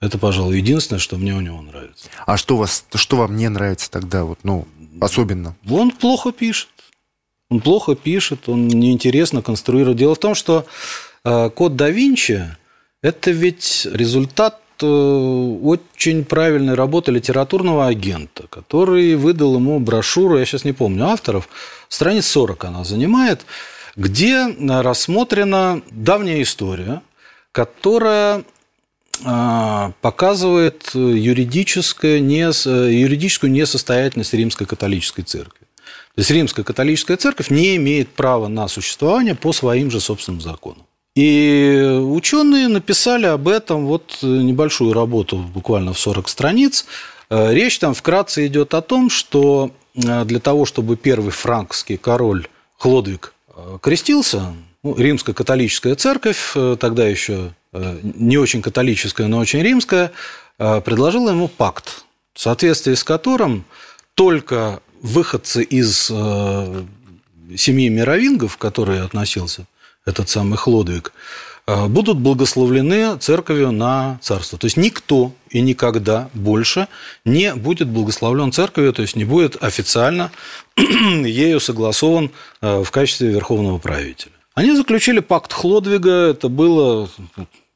Это, 0.00 0.18
пожалуй, 0.18 0.58
единственное, 0.58 1.00
что 1.00 1.16
мне 1.16 1.34
у 1.34 1.40
него 1.40 1.60
нравится. 1.62 2.08
А 2.26 2.36
что, 2.36 2.56
вас, 2.56 2.84
что 2.94 3.16
вам 3.16 3.36
не 3.36 3.48
нравится 3.48 3.90
тогда, 3.90 4.24
вот, 4.24 4.38
ну, 4.42 4.66
особенно? 5.00 5.54
Он 5.68 5.90
плохо 5.90 6.32
пишет. 6.32 6.68
Он 7.50 7.60
плохо 7.60 7.94
пишет, 7.94 8.48
он 8.48 8.68
неинтересно 8.68 9.42
конструирует. 9.42 9.98
Дело 9.98 10.14
в 10.14 10.18
том, 10.18 10.34
что 10.34 10.66
э, 11.24 11.50
код 11.50 11.76
да 11.76 11.90
Винчи– 11.90 12.48
это 13.02 13.30
ведь 13.30 13.86
результат 13.92 14.60
очень 14.82 16.24
правильной 16.24 16.74
работы 16.74 17.12
литературного 17.12 17.86
агента, 17.86 18.46
который 18.48 19.14
выдал 19.16 19.54
ему 19.56 19.78
брошюру, 19.80 20.38
я 20.38 20.44
сейчас 20.44 20.64
не 20.64 20.72
помню 20.72 21.06
авторов, 21.06 21.48
страниц 21.88 22.26
40 22.26 22.64
она 22.64 22.84
занимает, 22.84 23.44
где 23.96 24.46
рассмотрена 24.46 25.82
давняя 25.90 26.42
история, 26.42 27.02
которая 27.52 28.44
э, 29.24 29.92
показывает 30.00 30.90
юридическое, 30.94 32.18
не, 32.18 32.40
юридическую 32.40 33.50
несостоятельность 33.50 34.34
римской 34.34 34.66
католической 34.66 35.22
церкви. 35.22 35.66
То 36.14 36.20
есть 36.20 36.30
римская 36.30 36.64
католическая 36.64 37.16
церковь 37.16 37.50
не 37.50 37.76
имеет 37.76 38.08
права 38.08 38.48
на 38.48 38.68
существование 38.68 39.34
по 39.34 39.52
своим 39.52 39.90
же 39.90 40.00
собственным 40.00 40.40
законам. 40.40 40.86
И 41.14 42.00
ученые 42.02 42.66
написали 42.66 43.26
об 43.26 43.46
этом 43.46 43.86
вот 43.86 44.18
небольшую 44.22 44.92
работу, 44.92 45.36
буквально 45.36 45.92
в 45.92 45.98
40 45.98 46.28
страниц. 46.28 46.86
Э, 47.30 47.52
речь 47.54 47.78
там 47.78 47.94
вкратце 47.94 48.46
идет 48.46 48.74
о 48.74 48.82
том, 48.82 49.10
что 49.10 49.70
э, 49.94 50.24
для 50.24 50.40
того, 50.40 50.64
чтобы 50.64 50.96
первый 50.96 51.30
франкский 51.30 51.98
король 51.98 52.48
Хлодвиг 52.78 53.32
э, 53.54 53.78
крестился, 53.80 54.54
ну, 54.82 54.96
римская 54.96 55.34
католическая 55.34 55.94
церковь, 55.94 56.52
тогда 56.78 57.06
еще 57.06 57.54
не 57.72 58.36
очень 58.36 58.60
католическая, 58.60 59.28
но 59.28 59.38
очень 59.38 59.62
римская, 59.62 60.12
предложила 60.58 61.30
ему 61.30 61.48
пакт, 61.48 62.04
в 62.34 62.40
соответствии 62.40 62.92
с 62.92 63.02
которым 63.02 63.64
только 64.14 64.80
выходцы 65.00 65.62
из 65.62 66.04
семьи 66.04 67.88
мировингов, 67.88 68.58
к 68.58 68.60
которой 68.60 69.00
относился 69.00 69.66
этот 70.04 70.28
самый 70.28 70.56
Хлодвиг, 70.56 71.12
э, 71.66 71.86
будут 71.86 72.18
благословлены 72.18 73.16
церковью 73.18 73.72
на 73.72 74.18
царство. 74.22 74.58
То 74.58 74.66
есть 74.66 74.76
никто 74.76 75.32
и 75.50 75.60
никогда 75.60 76.28
больше 76.34 76.88
не 77.24 77.54
будет 77.54 77.88
благословлен 77.88 78.52
церковью, 78.52 78.92
то 78.92 79.02
есть 79.02 79.16
не 79.16 79.24
будет 79.24 79.62
официально 79.62 80.30
ею 80.76 81.60
согласован 81.60 82.30
э, 82.60 82.82
в 82.82 82.90
качестве 82.90 83.28
верховного 83.30 83.78
правителя. 83.78 84.32
Они 84.54 84.74
заключили 84.76 85.20
пакт 85.20 85.52
Хлодвига, 85.52 86.30
это 86.30 86.48
было 86.48 87.08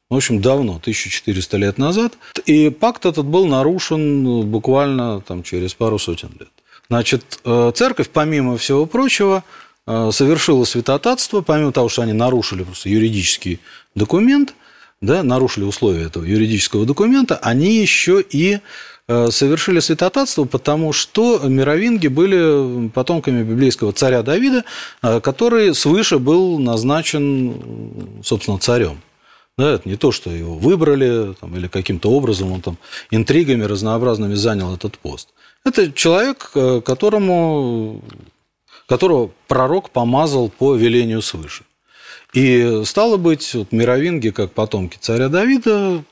в 0.09 0.15
общем, 0.15 0.41
давно, 0.41 0.77
1400 0.77 1.57
лет 1.57 1.77
назад. 1.77 2.17
И 2.45 2.69
пакт 2.69 3.05
этот 3.05 3.25
был 3.25 3.45
нарушен 3.45 4.49
буквально 4.49 5.21
там, 5.21 5.43
через 5.43 5.75
пару 5.75 5.99
сотен 5.99 6.31
лет. 6.39 6.49
Значит, 6.89 7.39
э, 7.45 7.71
церковь, 7.75 8.09
помимо 8.09 8.57
всего 8.57 8.87
прочего, 8.87 9.43
Э, 9.91 10.11
совершило 10.13 10.65
святотатство, 10.65 11.41
помимо 11.41 11.71
того, 11.71 11.89
что 11.89 12.03
они 12.03 12.13
нарушили 12.13 12.61
просто 12.61 12.89
юридический 12.89 13.59
документ, 13.95 14.53
да, 15.01 15.23
нарушили 15.23 15.63
условия 15.63 16.03
этого 16.03 16.23
юридического 16.25 16.85
документа, 16.85 17.37
они 17.37 17.77
еще 17.77 18.21
и 18.21 18.59
э, 19.07 19.27
совершили 19.31 19.79
святотатство, 19.79 20.43
потому 20.45 20.93
что 20.93 21.39
мировинги 21.43 22.07
были 22.07 22.89
потомками 22.89 23.41
библейского 23.41 23.91
царя 23.91 24.21
Давида, 24.21 24.63
э, 25.01 25.21
который 25.21 25.73
свыше 25.73 26.19
был 26.19 26.59
назначен, 26.59 28.21
собственно, 28.23 28.59
царем. 28.59 29.01
Да, 29.57 29.71
это 29.71 29.89
не 29.89 29.95
то, 29.95 30.11
что 30.11 30.29
его 30.29 30.53
выбрали 30.53 31.33
там, 31.41 31.57
или 31.57 31.67
каким-то 31.67 32.11
образом 32.11 32.51
он 32.51 32.61
там 32.61 32.77
интригами 33.09 33.63
разнообразными 33.63 34.35
занял 34.35 34.71
этот 34.75 34.99
пост. 34.99 35.29
Это 35.65 35.91
человек, 35.91 36.51
которому 36.85 38.01
которого 38.89 39.31
пророк 39.47 39.91
помазал 39.91 40.49
по 40.49 40.75
велению 40.75 41.21
свыше. 41.21 41.63
И 42.33 42.83
стало 42.85 43.17
быть, 43.17 43.55
вот 43.55 43.71
мировинги, 43.71 44.29
как 44.29 44.51
потомки 44.51 44.97
царя 44.99 45.29
Давида, 45.29 46.03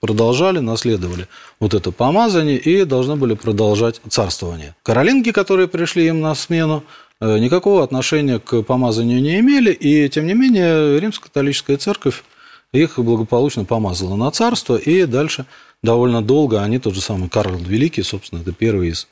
продолжали, 0.00 0.58
наследовали 0.58 1.26
вот 1.58 1.72
это 1.72 1.90
помазание 1.90 2.58
и 2.58 2.84
должны 2.84 3.16
были 3.16 3.34
продолжать 3.34 4.00
царствование. 4.08 4.74
Каролинги, 4.82 5.30
которые 5.30 5.68
пришли 5.68 6.06
им 6.06 6.20
на 6.20 6.34
смену, 6.34 6.84
э, 7.20 7.38
никакого 7.38 7.82
отношения 7.82 8.38
к 8.38 8.62
помазанию 8.62 9.22
не 9.22 9.40
имели, 9.40 9.72
и 9.72 10.08
тем 10.10 10.26
не 10.26 10.34
менее 10.34 11.00
римско-католическая 11.00 11.78
церковь 11.78 12.24
их 12.72 12.98
благополучно 12.98 13.64
помазала 13.64 14.16
на 14.16 14.30
царство, 14.30 14.76
и 14.76 15.06
дальше 15.06 15.46
довольно 15.82 16.20
долго 16.20 16.62
они, 16.62 16.78
тот 16.78 16.94
же 16.94 17.00
самый 17.00 17.30
Карл 17.30 17.56
Великий, 17.56 18.02
собственно, 18.02 18.40
это 18.40 18.52
первый 18.52 18.88
из, 18.88 19.08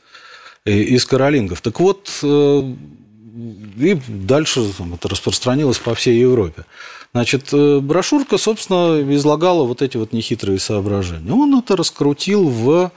э, 0.66 0.72
из 0.72 1.06
каролингов. 1.06 1.62
Так 1.62 1.80
вот, 1.80 2.10
э, 2.22 2.74
и 3.34 3.98
дальше 4.08 4.60
это 4.94 5.08
распространилось 5.08 5.78
по 5.78 5.94
всей 5.94 6.18
Европе. 6.20 6.64
Значит, 7.14 7.52
э, 7.52 7.78
брошюрка, 7.80 8.38
собственно, 8.38 9.02
излагала 9.14 9.64
вот 9.64 9.82
эти 9.82 9.96
вот 9.96 10.12
нехитрые 10.12 10.58
соображения. 10.58 11.32
Он 11.32 11.58
это 11.58 11.76
раскрутил 11.76 12.48
в 12.48 12.90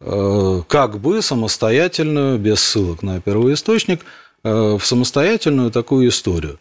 э, 0.00 0.62
как 0.68 0.98
бы 0.98 1.22
самостоятельную, 1.22 2.38
без 2.38 2.60
ссылок 2.60 3.02
на 3.02 3.20
первоисточник, 3.20 4.04
э, 4.44 4.78
в 4.78 4.84
самостоятельную 4.84 5.70
такую 5.70 6.08
историю. 6.08 6.58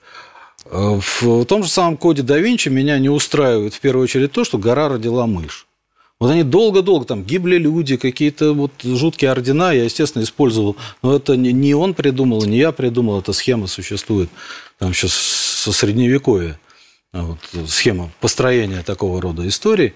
В 0.64 1.46
том 1.46 1.64
же 1.64 1.70
самом 1.70 1.98
коде 1.98 2.22
да 2.22 2.38
Винчи 2.38 2.70
меня 2.70 3.00
не 3.00 3.10
устраивает 3.10 3.74
в 3.74 3.80
первую 3.80 4.04
очередь 4.04 4.32
то, 4.32 4.44
что 4.44 4.60
гора 4.60 4.90
родила 4.90 5.26
мышь. 5.26 5.66
Вот 6.22 6.30
они 6.30 6.44
долго-долго, 6.44 7.04
там 7.08 7.24
гибли 7.24 7.58
люди, 7.58 7.98
какие-то 7.98 8.54
вот 8.54 8.72
жуткие 8.84 9.32
ордена, 9.32 9.72
я, 9.72 9.86
естественно, 9.86 10.22
использовал. 10.22 10.76
Но 11.02 11.16
это 11.16 11.36
не 11.36 11.74
он 11.74 11.96
придумал, 11.96 12.46
не 12.46 12.60
я 12.60 12.72
придумал, 12.72 13.22
эта 13.22 13.34
схема 13.34 13.66
существует 13.66 14.30
там 14.78 14.94
сейчас 14.94 15.14
со 15.14 15.72
средневековья. 15.72 16.60
Вот, 17.12 17.40
схема 17.68 18.12
построения 18.20 18.84
такого 18.84 19.20
рода 19.20 19.48
историй. 19.48 19.96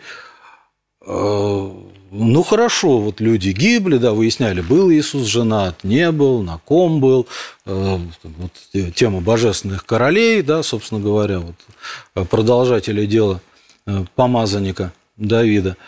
А, 1.06 1.72
ну, 2.10 2.42
хорошо, 2.42 2.98
вот 2.98 3.22
люди 3.22 3.50
гибли, 3.50 3.98
да, 3.98 4.14
выясняли, 4.14 4.62
был 4.62 4.90
Иисус 4.92 5.28
женат, 5.28 5.84
не 5.84 6.12
был, 6.12 6.42
на 6.42 6.58
ком 6.58 7.02
был. 7.02 7.28
А, 7.68 8.02
вот, 8.24 8.94
тема 8.96 9.22
божественных 9.22 9.86
королей, 9.86 10.42
да, 10.42 10.64
собственно 10.64 11.00
говоря, 11.00 11.42
вот, 11.42 12.28
продолжатели 12.30 13.06
дела 13.06 13.42
э, 13.86 14.06
помазанника 14.16 14.92
Давида– 15.18 15.78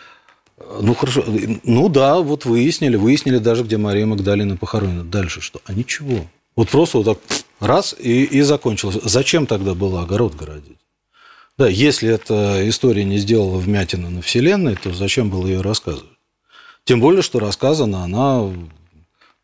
ну, 0.57 0.95
хорошо. 0.95 1.23
Ну, 1.63 1.89
да, 1.89 2.19
вот 2.19 2.45
выяснили. 2.45 2.95
Выяснили 2.95 3.37
даже, 3.37 3.63
где 3.63 3.77
Мария 3.77 4.05
Магдалина 4.05 4.57
похоронена. 4.57 5.03
Дальше 5.03 5.41
что? 5.41 5.61
А 5.65 5.73
ничего. 5.73 6.25
Вот 6.55 6.69
просто 6.69 6.97
вот 6.97 7.05
так 7.05 7.19
раз 7.59 7.95
и, 7.97 8.23
и 8.23 8.41
закончилось. 8.41 8.97
Зачем 9.03 9.45
тогда 9.45 9.75
было 9.75 10.01
огород 10.01 10.35
городить? 10.35 10.77
Да, 11.57 11.67
если 11.67 12.09
эта 12.09 12.67
история 12.69 13.03
не 13.03 13.17
сделала 13.17 13.57
вмятину 13.57 14.09
на 14.09 14.21
Вселенной, 14.21 14.75
то 14.75 14.93
зачем 14.93 15.29
было 15.29 15.47
ее 15.47 15.61
рассказывать? 15.61 16.17
Тем 16.83 16.99
более, 16.99 17.21
что 17.21 17.39
рассказана 17.39 18.03
она 18.03 18.51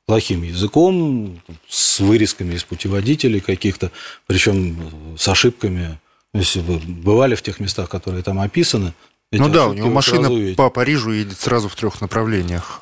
плохим 0.06 0.44
языком, 0.44 1.42
с 1.68 2.00
вырезками 2.00 2.56
из 2.56 2.64
путеводителей 2.64 3.40
каких-то, 3.40 3.92
причем 4.28 5.16
с 5.18 5.28
ошибками. 5.28 6.00
Если 6.34 6.62
вы 6.62 6.80
бывали 6.80 7.36
в 7.36 7.42
тех 7.44 7.60
местах, 7.60 7.90
которые 7.90 8.24
там 8.24 8.40
описаны, 8.40 8.94
ну 9.40 9.50
да, 9.50 9.68
у 9.68 9.74
него 9.74 9.90
машина 9.90 10.30
по 10.56 10.70
Парижу 10.70 11.12
едет 11.12 11.40
сразу 11.40 11.70
в 11.70 11.76
трех 11.76 12.02
направлениях. 12.02 12.80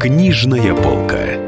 Книжная 0.00 0.74
полка. 0.74 1.39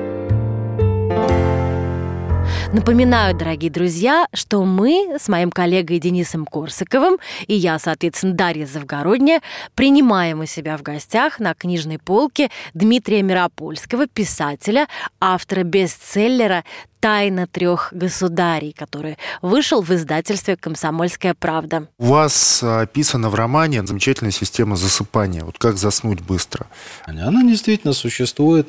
Напоминаю, 2.73 3.37
дорогие 3.37 3.71
друзья, 3.71 4.27
что 4.33 4.65
мы 4.65 5.17
с 5.19 5.29
моим 5.29 5.51
коллегой 5.51 5.99
Денисом 5.99 6.47
Корсаковым 6.47 7.19
и 7.47 7.55
я, 7.55 7.79
соответственно, 7.79 8.33
Дарья 8.33 8.65
Завгородняя, 8.65 9.43
принимаем 9.75 10.41
у 10.41 10.47
себя 10.47 10.79
в 10.79 10.83
гостях 10.83 11.39
на 11.39 11.53
книжной 11.53 11.99
полке 11.99 12.51
Дмитрия 12.73 13.21
Миропольского, 13.21 14.07
писателя, 14.07 14.89
автора 15.21 15.65
бестселлера 15.65 16.65
«Тайна 17.01 17.47
трех 17.47 17.91
государей», 17.93 18.73
который 18.73 19.19
вышел 19.43 19.83
в 19.83 19.91
издательстве 19.91 20.57
«Комсомольская 20.57 21.35
правда». 21.35 21.89
У 21.99 22.07
вас 22.07 22.63
описана 22.63 23.29
в 23.29 23.35
романе 23.35 23.85
замечательная 23.85 24.33
система 24.33 24.77
засыпания. 24.77 25.45
Вот 25.45 25.59
как 25.59 25.77
заснуть 25.77 26.23
быстро? 26.23 26.67
Она 27.05 27.43
действительно 27.43 27.93
существует. 27.93 28.67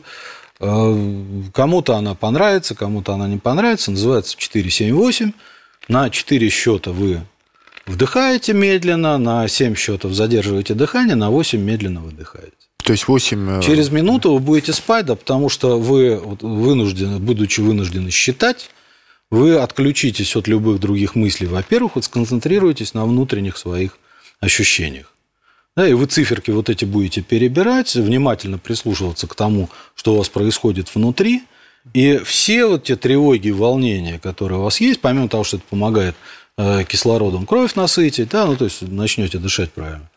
Э, 0.60 1.42
кому-то 1.54 1.96
она 1.96 2.16
понравится, 2.16 2.76
кому-то 2.76 3.14
она 3.14 3.28
не 3.28 3.38
понравится. 3.38 3.92
Называется 3.92 4.36
478. 4.38 5.32
На 5.88 6.10
4 6.10 6.50
счета 6.50 6.92
вы 6.92 7.22
вдыхаете 7.86 8.54
медленно, 8.54 9.18
на 9.18 9.48
7 9.48 9.76
счетов 9.76 10.14
задерживаете 10.14 10.74
дыхание, 10.74 11.16
на 11.16 11.30
8 11.30 11.60
медленно 11.60 12.02
выдыхаете. 12.02 12.54
То 12.84 12.92
есть 12.92 13.08
8... 13.08 13.60
Э, 13.60 13.62
Через 13.62 13.90
минуту 13.90 14.34
вы 14.34 14.40
будете 14.40 14.74
спать, 14.74 15.06
да, 15.06 15.16
потому 15.16 15.50
что 15.50 15.80
вы 15.80 16.18
вынуждены, 16.18 17.20
будучи 17.20 17.62
вынуждены 17.62 18.12
считать, 18.12 18.70
вы 19.32 19.56
отключитесь 19.56 20.36
от 20.36 20.48
любых 20.48 20.80
других 20.80 21.16
мыслей. 21.16 21.48
Во-первых, 21.48 21.96
вот 21.96 22.06
сконцентрируетесь 22.06 22.94
на 22.94 23.06
внутренних 23.06 23.58
своих 23.58 23.98
ощущениях. 24.40 25.13
Да, 25.76 25.88
и 25.88 25.94
вы 25.94 26.06
циферки 26.06 26.52
вот 26.52 26.70
эти 26.70 26.86
будете 26.86 27.22
перебирать, 27.22 27.96
внимательно 27.96 28.60
прислушиваться 28.60 29.28
к 29.28 29.34
тому, 29.34 29.70
что 29.96 30.14
у 30.14 30.18
вас 30.18 30.30
происходит 30.30 30.94
внутри. 30.94 31.44
И 31.94 32.20
все 32.20 32.66
вот 32.66 32.84
те 32.84 32.96
тревоги, 32.96 33.50
волнения, 33.50 34.20
которые 34.20 34.60
у 34.60 34.64
вас 34.64 34.80
есть, 34.80 35.02
помимо 35.02 35.28
того, 35.28 35.44
что 35.44 35.58
это 35.58 35.66
помогает 35.70 36.16
э, 36.58 36.84
кислородом 36.86 37.46
кровь 37.46 37.76
насытить, 37.76 38.30
да, 38.30 38.46
ну, 38.46 38.56
то 38.56 38.66
есть 38.66 38.84
начнете 38.84 39.38
дышать 39.38 39.72
правильно. 39.74 40.10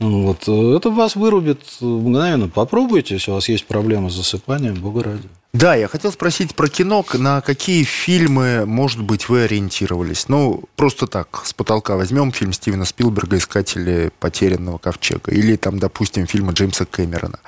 Ну, 0.00 0.24
вот, 0.24 0.48
э, 0.48 0.76
это 0.76 0.90
вас 0.90 1.16
вырубит 1.16 1.60
мгновенно. 1.80 2.48
Попробуйте, 2.48 3.14
если 3.14 3.30
у 3.30 3.34
вас 3.34 3.48
есть 3.48 3.66
проблемы 3.66 4.10
с 4.10 4.14
засыпанием, 4.14 4.74
бога 4.74 5.02
ради. 5.04 5.28
Да, 5.54 5.74
я 5.74 5.88
хотел 5.88 6.12
спросить 6.12 6.54
про 6.54 6.68
кино. 6.68 7.04
На 7.14 7.40
какие 7.40 7.82
фильмы, 7.82 8.66
может 8.66 9.02
быть, 9.02 9.30
вы 9.30 9.44
ориентировались? 9.44 10.28
Ну, 10.28 10.64
просто 10.76 11.06
так, 11.06 11.42
с 11.44 11.54
потолка 11.54 11.96
возьмем 11.96 12.32
фильм 12.32 12.52
Стивена 12.52 12.84
Спилберга 12.84 13.38
«Искатели 13.38 14.10
потерянного 14.20 14.76
ковчега». 14.76 15.32
Или, 15.32 15.56
там, 15.56 15.78
допустим, 15.78 16.26
фильмы 16.26 16.52
Джеймса 16.52 16.84
Кэмерона. 16.84 17.40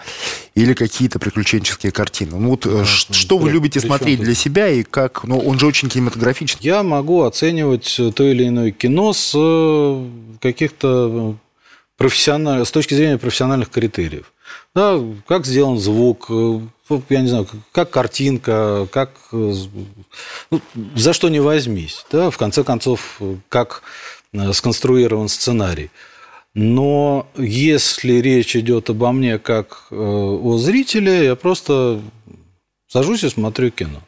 Или 0.54 0.72
какие-то 0.72 1.18
приключенческие 1.18 1.92
картины. 1.92 2.36
Ну, 2.36 2.50
вот 2.50 2.66
а, 2.66 2.86
что 2.86 3.36
вы 3.36 3.50
любите 3.50 3.80
смотреть 3.80 4.20
для 4.20 4.34
себя 4.34 4.68
и 4.68 4.82
как... 4.82 5.24
Ну, 5.24 5.38
он 5.38 5.58
же 5.58 5.66
очень 5.66 5.90
кинематографичный. 5.90 6.60
Я 6.62 6.82
могу 6.82 7.24
оценивать 7.24 8.00
то 8.14 8.24
или 8.24 8.48
иное 8.48 8.70
кино 8.70 9.12
с 9.12 9.32
э, 9.34 10.08
каких-то 10.40 11.36
профессиональных, 11.98 12.66
с 12.66 12.70
точки 12.70 12.94
зрения 12.94 13.18
профессиональных 13.18 13.68
критериев. 13.68 14.32
Да, 14.74 15.00
как 15.26 15.46
сделан 15.46 15.78
звук, 15.78 16.26
э, 16.30 16.60
я 17.08 17.20
не 17.20 17.28
знаю, 17.28 17.46
как 17.72 17.90
картинка, 17.90 18.86
как 18.90 19.10
ну, 19.32 20.60
за 20.94 21.12
что 21.12 21.28
не 21.28 21.40
возьмись, 21.40 22.04
да, 22.10 22.30
в 22.30 22.38
конце 22.38 22.64
концов, 22.64 23.20
как 23.48 23.82
э, 24.32 24.52
сконструирован 24.52 25.28
сценарий. 25.28 25.90
Но 26.54 27.28
если 27.36 28.14
речь 28.14 28.56
идет 28.56 28.90
обо 28.90 29.12
мне 29.12 29.38
как 29.38 29.86
э, 29.90 29.94
о 29.96 30.58
зрителе, 30.58 31.24
я 31.24 31.36
просто 31.36 32.00
сажусь 32.88 33.22
и 33.24 33.28
смотрю 33.28 33.70
кино. 33.70 34.00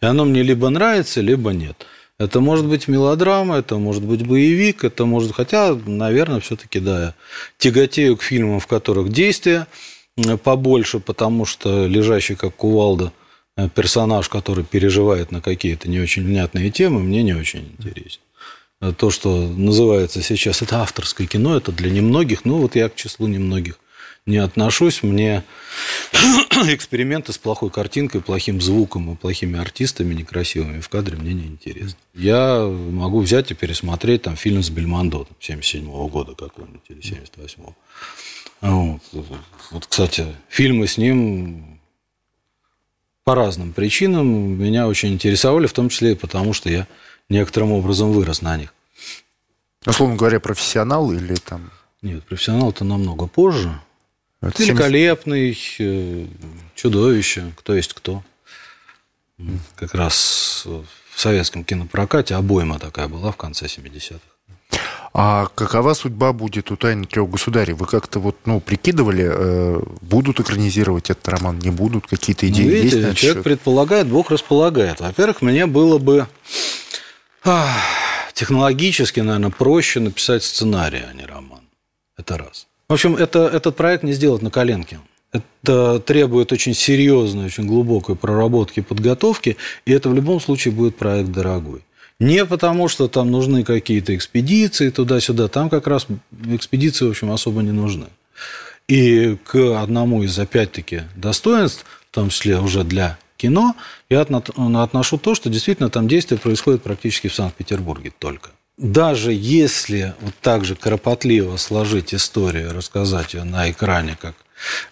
И 0.00 0.06
оно 0.06 0.24
мне 0.24 0.42
либо 0.42 0.68
нравится, 0.70 1.20
либо 1.20 1.50
нет. 1.50 1.86
Это 2.18 2.40
может 2.40 2.66
быть 2.66 2.86
мелодрама, 2.86 3.56
это 3.56 3.76
может 3.76 4.04
быть 4.04 4.24
боевик, 4.26 4.84
это 4.84 5.04
может... 5.04 5.32
Хотя, 5.34 5.74
наверное, 5.74 6.40
все-таки, 6.40 6.78
да, 6.78 7.02
я 7.02 7.14
тяготею 7.58 8.16
к 8.16 8.22
фильмам, 8.22 8.60
в 8.60 8.68
которых 8.68 9.10
действия 9.10 9.66
побольше, 10.44 11.00
потому 11.00 11.44
что 11.44 11.86
лежащий 11.86 12.36
как 12.36 12.54
кувалда 12.54 13.12
э, 13.56 13.68
персонаж, 13.68 14.28
который 14.28 14.64
переживает 14.64 15.32
на 15.32 15.40
какие-то 15.40 15.88
не 15.88 15.98
очень 15.98 16.24
внятные 16.24 16.70
темы, 16.70 17.00
мне 17.00 17.24
не 17.24 17.34
очень 17.34 17.74
интересен. 17.78 18.20
Э, 18.80 18.92
то, 18.96 19.10
что 19.10 19.48
называется 19.48 20.22
сейчас, 20.22 20.62
это 20.62 20.82
авторское 20.82 21.26
кино, 21.26 21.56
это 21.56 21.72
для 21.72 21.90
немногих, 21.90 22.44
ну 22.44 22.58
вот 22.58 22.76
я 22.76 22.88
к 22.88 22.94
числу 22.94 23.26
немногих 23.26 23.80
не 24.26 24.38
отношусь. 24.38 25.02
Мне 25.02 25.44
эксперименты 26.12 27.32
с 27.32 27.38
плохой 27.38 27.70
картинкой, 27.70 28.20
плохим 28.20 28.60
звуком 28.60 29.12
и 29.12 29.16
плохими 29.16 29.58
артистами 29.58 30.14
некрасивыми 30.14 30.80
в 30.80 30.88
кадре 30.88 31.16
мне 31.16 31.34
не 31.34 31.46
интересны. 31.46 31.98
Я 32.14 32.66
могу 32.66 33.20
взять 33.20 33.50
и 33.50 33.54
пересмотреть 33.54 34.22
там 34.22 34.36
фильм 34.36 34.62
с 34.62 34.70
Бельмондо 34.70 35.26
77 35.40 35.88
-го 35.88 36.08
года 36.08 36.34
какой-нибудь 36.34 36.82
или 36.88 37.00
78-го. 37.00 37.74
Вот. 38.60 39.00
вот, 39.70 39.86
кстати, 39.86 40.26
фильмы 40.48 40.86
с 40.86 40.96
ним 40.96 41.80
по 43.24 43.34
разным 43.34 43.72
причинам 43.72 44.26
меня 44.26 44.86
очень 44.88 45.12
интересовали, 45.12 45.66
в 45.66 45.72
том 45.72 45.88
числе 45.90 46.12
и 46.12 46.14
потому, 46.14 46.54
что 46.54 46.70
я 46.70 46.86
некоторым 47.28 47.72
образом 47.72 48.12
вырос 48.12 48.42
на 48.42 48.56
них. 48.56 48.72
Условно 49.86 50.16
говоря, 50.16 50.40
профессионал 50.40 51.12
или 51.12 51.34
там... 51.34 51.70
Нет, 52.00 52.22
профессионал 52.24 52.70
это 52.70 52.84
намного 52.84 53.26
позже. 53.26 53.80
Это 54.48 54.62
Великолепный, 54.62 55.54
70... 55.54 55.80
Э, 55.80 56.26
чудовище, 56.74 57.52
кто 57.56 57.74
есть 57.74 57.92
кто. 57.92 58.22
Как 59.76 59.94
раз 59.94 60.66
в 60.66 61.20
советском 61.20 61.64
кинопрокате 61.64 62.34
обойма 62.34 62.78
такая 62.78 63.08
была 63.08 63.32
в 63.32 63.36
конце 63.36 63.66
70-х. 63.66 64.20
А 65.16 65.46
какова 65.54 65.94
судьба 65.94 66.32
будет 66.32 66.72
у 66.72 66.76
«Тайны 66.76 67.06
трех 67.06 67.30
государей»? 67.30 67.72
Вы 67.72 67.86
как-то 67.86 68.18
вот, 68.18 68.36
ну, 68.46 68.60
прикидывали, 68.60 69.30
э, 69.30 69.80
будут 70.00 70.40
экранизировать 70.40 71.08
этот 71.08 71.28
роман, 71.28 71.60
не 71.60 71.70
будут? 71.70 72.08
Какие-то 72.08 72.48
идеи 72.48 72.64
ну, 72.64 72.70
видите, 72.70 73.00
есть? 73.00 73.18
Человек 73.18 73.36
счет? 73.36 73.44
предполагает, 73.44 74.08
Бог 74.08 74.32
располагает. 74.32 74.98
Во-первых, 74.98 75.40
мне 75.40 75.66
было 75.66 75.98
бы 75.98 76.26
ах, 77.44 77.76
технологически, 78.32 79.20
наверное, 79.20 79.50
проще 79.50 80.00
написать 80.00 80.42
сценарий, 80.42 81.04
а 81.08 81.12
не 81.14 81.24
роман. 81.24 81.62
Это 82.16 82.36
раз. 82.36 82.66
В 82.88 82.92
общем, 82.92 83.16
это, 83.16 83.46
этот 83.46 83.76
проект 83.76 84.02
не 84.02 84.12
сделать 84.12 84.42
на 84.42 84.50
коленке. 84.50 85.00
Это 85.32 85.98
требует 85.98 86.52
очень 86.52 86.74
серьезной, 86.74 87.46
очень 87.46 87.66
глубокой 87.66 88.14
проработки 88.14 88.80
подготовки, 88.80 89.56
и 89.84 89.92
это 89.92 90.08
в 90.08 90.14
любом 90.14 90.40
случае 90.40 90.72
будет 90.72 90.96
проект 90.96 91.30
дорогой. 91.30 91.82
Не 92.20 92.46
потому, 92.46 92.86
что 92.88 93.08
там 93.08 93.30
нужны 93.30 93.64
какие-то 93.64 94.14
экспедиции 94.14 94.90
туда-сюда. 94.90 95.48
Там 95.48 95.68
как 95.68 95.88
раз 95.88 96.06
экспедиции, 96.46 97.06
в 97.06 97.10
общем, 97.10 97.32
особо 97.32 97.62
не 97.62 97.72
нужны. 97.72 98.06
И 98.86 99.36
к 99.44 99.82
одному 99.82 100.22
из, 100.22 100.38
опять-таки, 100.38 101.02
достоинств, 101.16 101.84
в 102.10 102.14
том 102.14 102.28
числе 102.28 102.60
уже 102.60 102.84
для 102.84 103.18
кино, 103.36 103.74
я 104.08 104.20
отношу 104.20 105.18
то, 105.18 105.34
что 105.34 105.50
действительно 105.50 105.90
там 105.90 106.06
действие 106.06 106.38
происходит 106.38 106.82
практически 106.82 107.28
в 107.28 107.34
Санкт-Петербурге 107.34 108.12
только. 108.16 108.50
Даже 108.76 109.32
если 109.32 110.14
вот 110.20 110.34
так 110.40 110.64
же 110.64 110.74
кропотливо 110.74 111.56
сложить 111.58 112.12
историю, 112.12 112.72
рассказать 112.72 113.34
ее 113.34 113.44
на 113.44 113.70
экране, 113.70 114.18
как 114.20 114.34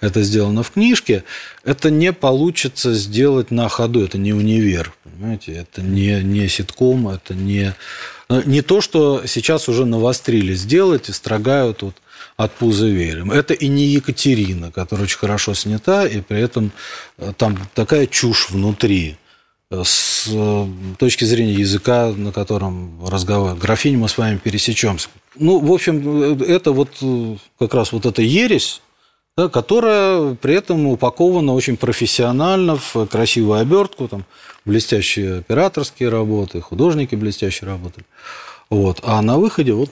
это 0.01 0.22
сделано 0.22 0.62
в 0.62 0.70
книжке, 0.70 1.24
это 1.64 1.91
не 1.91 2.12
получится 2.12 2.95
сделать 2.95 3.51
на 3.51 3.68
ходу. 3.68 4.05
Это 4.05 4.18
не 4.18 4.33
универ, 4.33 4.93
понимаете? 5.03 5.53
Это 5.53 5.83
не, 5.83 6.22
не 6.22 6.49
ситком, 6.49 7.09
это 7.09 7.35
не, 7.35 7.74
ну, 8.28 8.43
не 8.45 8.62
то, 8.62 8.80
что 8.80 9.26
сейчас 9.26 9.68
уже 9.68 9.85
навострили 9.85 10.55
сделать 10.55 11.09
и 11.09 11.12
строгают 11.12 11.83
вот 11.83 11.97
от 12.37 12.53
пуза 12.53 12.87
верим. 12.87 13.30
Это 13.30 13.55
и 13.55 13.68
не 13.68 13.87
Екатерина, 13.87 14.70
которая 14.70 15.05
очень 15.05 15.18
хорошо 15.18 15.55
снята, 15.55 16.07
и 16.07 16.20
при 16.20 16.41
этом 16.41 16.72
э, 17.18 17.33
там 17.37 17.59
такая 17.74 18.07
чушь 18.07 18.51
внутри 18.51 19.11
э, 19.11 19.22
с 19.85 20.29
э, 20.31 20.66
точки 20.99 21.25
зрения 21.25 21.55
языка, 21.55 22.12
на 22.16 22.33
котором 22.33 22.99
разговор. 23.07 23.55
Графинь 23.55 23.97
мы 23.97 24.09
с 24.09 24.18
вами 24.18 24.39
пересечемся. 24.39 25.09
Ну, 25.37 25.59
в 25.59 25.73
общем, 25.73 26.43
это 26.43 26.73
вот 26.73 26.91
как 27.59 27.75
раз 27.75 27.93
вот 27.93 28.05
эта 28.05 28.23
ересь, 28.23 28.83
да, 29.37 29.49
которая 29.49 30.35
при 30.35 30.55
этом 30.55 30.87
упакована 30.87 31.55
очень 31.55 31.77
профессионально 31.77 32.77
в 32.77 33.07
красивую 33.07 33.61
обертку, 33.61 34.09
там 34.09 34.25
блестящие 34.64 35.39
операторские 35.39 36.11
работы, 36.11 36.61
художники 36.61 37.14
блестящие 37.14 37.68
работы. 37.68 38.05
Вот. 38.68 39.01
А 39.03 39.20
на 39.23 39.39
выходе 39.39 39.73
вот 39.73 39.91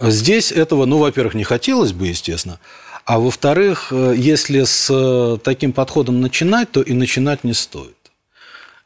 здесь 0.00 0.52
этого, 0.52 0.86
ну, 0.86 0.98
во-первых, 0.98 1.34
не 1.34 1.44
хотелось 1.44 1.92
бы, 1.92 2.06
естественно, 2.06 2.58
А 3.04 3.18
во-вторых, 3.18 3.88
э, 3.90 4.14
если 4.16 4.62
с 4.62 4.88
э, 4.90 5.38
таким 5.42 5.72
подходом 5.72 6.20
начинать, 6.20 6.70
то 6.70 6.80
и 6.80 6.92
начинать 6.92 7.44
не 7.44 7.54
стоит. 7.54 7.96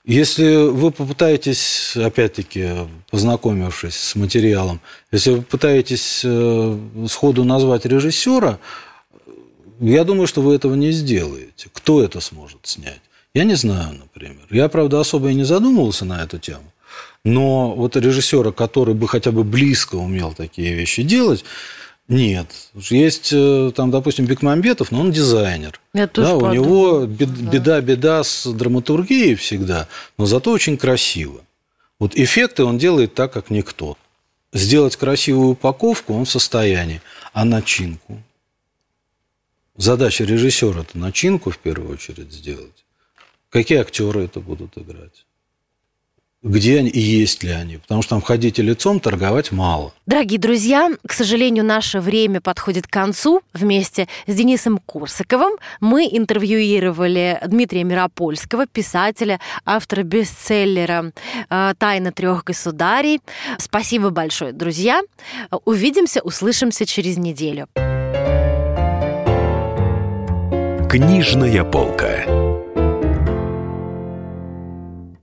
Если 0.05 0.57
вы 0.57 0.91
попытаетесь, 0.91 1.97
опять-таки, 1.97 2.87
познакомившись 3.11 3.97
с 3.97 4.15
материалом, 4.15 4.83
если 5.11 5.31
вы 5.31 5.43
пытаетесь 5.43 6.21
э, 6.25 6.79
сходу 7.09 7.45
назвать 7.45 7.87
режиссера, 7.87 8.59
я 9.81 10.05
думаю, 10.05 10.27
что 10.27 10.43
вы 10.43 10.57
этого 10.57 10.75
не 10.75 10.91
сделаете. 10.91 11.69
Кто 11.73 12.03
это 12.03 12.21
сможет 12.21 12.61
снять? 12.65 13.01
Я 13.33 13.45
не 13.45 13.55
знаю, 13.55 13.95
например. 13.95 14.47
Я, 14.51 14.69
правда, 14.69 15.01
особо 15.01 15.31
и 15.31 15.35
не 15.35 15.45
задумывался 15.45 16.05
на 16.05 16.23
эту 16.23 16.39
тему. 16.39 16.71
Но 17.25 17.75
вот 17.75 17.97
режиссера, 17.97 18.53
который 18.53 18.95
бы 18.95 19.09
хотя 19.09 19.33
бы 19.33 19.43
близко 19.43 19.97
умел 19.97 20.35
такие 20.35 20.75
вещи 20.75 21.03
делать, 21.03 21.47
нет. 22.09 22.49
Есть 22.75 23.31
э, 23.33 23.73
там, 23.75 23.91
допустим, 23.91 24.27
Бекмамбетов, 24.27 24.91
но 24.91 25.01
он 25.01 25.13
дизайнер. 25.13 25.81
Я 25.95 26.07
да, 26.07 26.37
у 26.37 26.41
подумала. 26.41 26.53
него 26.53 27.07
беда-беда 27.07 28.23
с 28.23 28.47
драматургией 28.47 29.35
всегда, 29.35 29.89
но 30.19 30.27
зато 30.27 30.51
очень 30.51 30.77
красиво. 30.77 31.41
Вот 31.99 32.17
эффекты 32.17 32.65
он 32.65 32.79
делает 32.79 33.15
так, 33.15 33.33
как 33.33 33.51
никто. 33.51 33.97
Сделать 34.53 34.97
красивую 34.97 35.51
упаковку 35.51 36.15
он 36.15 36.27
в 36.27 36.31
состоянии, 36.31 37.01
а 37.33 37.45
начинку? 37.45 38.23
Задача 39.77 40.25
режиссера– 40.25 40.81
это 40.83 40.97
начинку 40.99 41.51
в 41.51 41.59
первую 41.59 41.93
очередь 41.93 42.33
сделать. 42.33 42.85
Какие 43.51 43.79
актеры 43.79 44.25
это 44.25 44.41
будут 44.41 44.77
играть? 44.79 45.25
Где 46.45 46.79
они 46.81 46.91
и 46.91 47.01
есть 47.01 47.43
ли 47.43 47.51
они? 47.53 47.79
Потому 47.79 48.03
что 48.03 48.11
там 48.11 48.21
ходить 48.21 48.59
и 48.59 48.63
лицом 48.63 49.01
торговать 49.01 49.51
мало. 49.51 49.95
Дорогие 50.05 50.39
друзья, 50.39 50.91
к 51.07 51.15
сожалению, 51.15 51.65
наше 51.65 52.01
время 52.01 52.43
подходит 52.43 52.87
к 52.87 52.91
концу. 52.91 53.41
Вместе 53.55 54.09
с 54.27 54.35
Денисом 54.35 54.77
Корсаковым 54.77 55.55
мы 55.81 56.05
интервьюировали 56.05 57.41
Дмитрия 57.47 57.83
Миропольского, 57.85 58.67
писателя, 58.67 59.41
автора 59.65 60.03
бестселлера 60.03 61.13
э, 61.49 61.73
«Тайна 61.79 62.13
трех 62.13 62.45
государей». 62.45 63.23
Спасибо 63.57 64.11
большое, 64.11 64.53
друзья. 64.53 65.01
Увидимся, 65.65 66.21
услышимся 66.21 66.85
через 66.85 67.17
неделю. 67.17 67.69
Книжная 70.91 71.65
полка. 71.65 72.44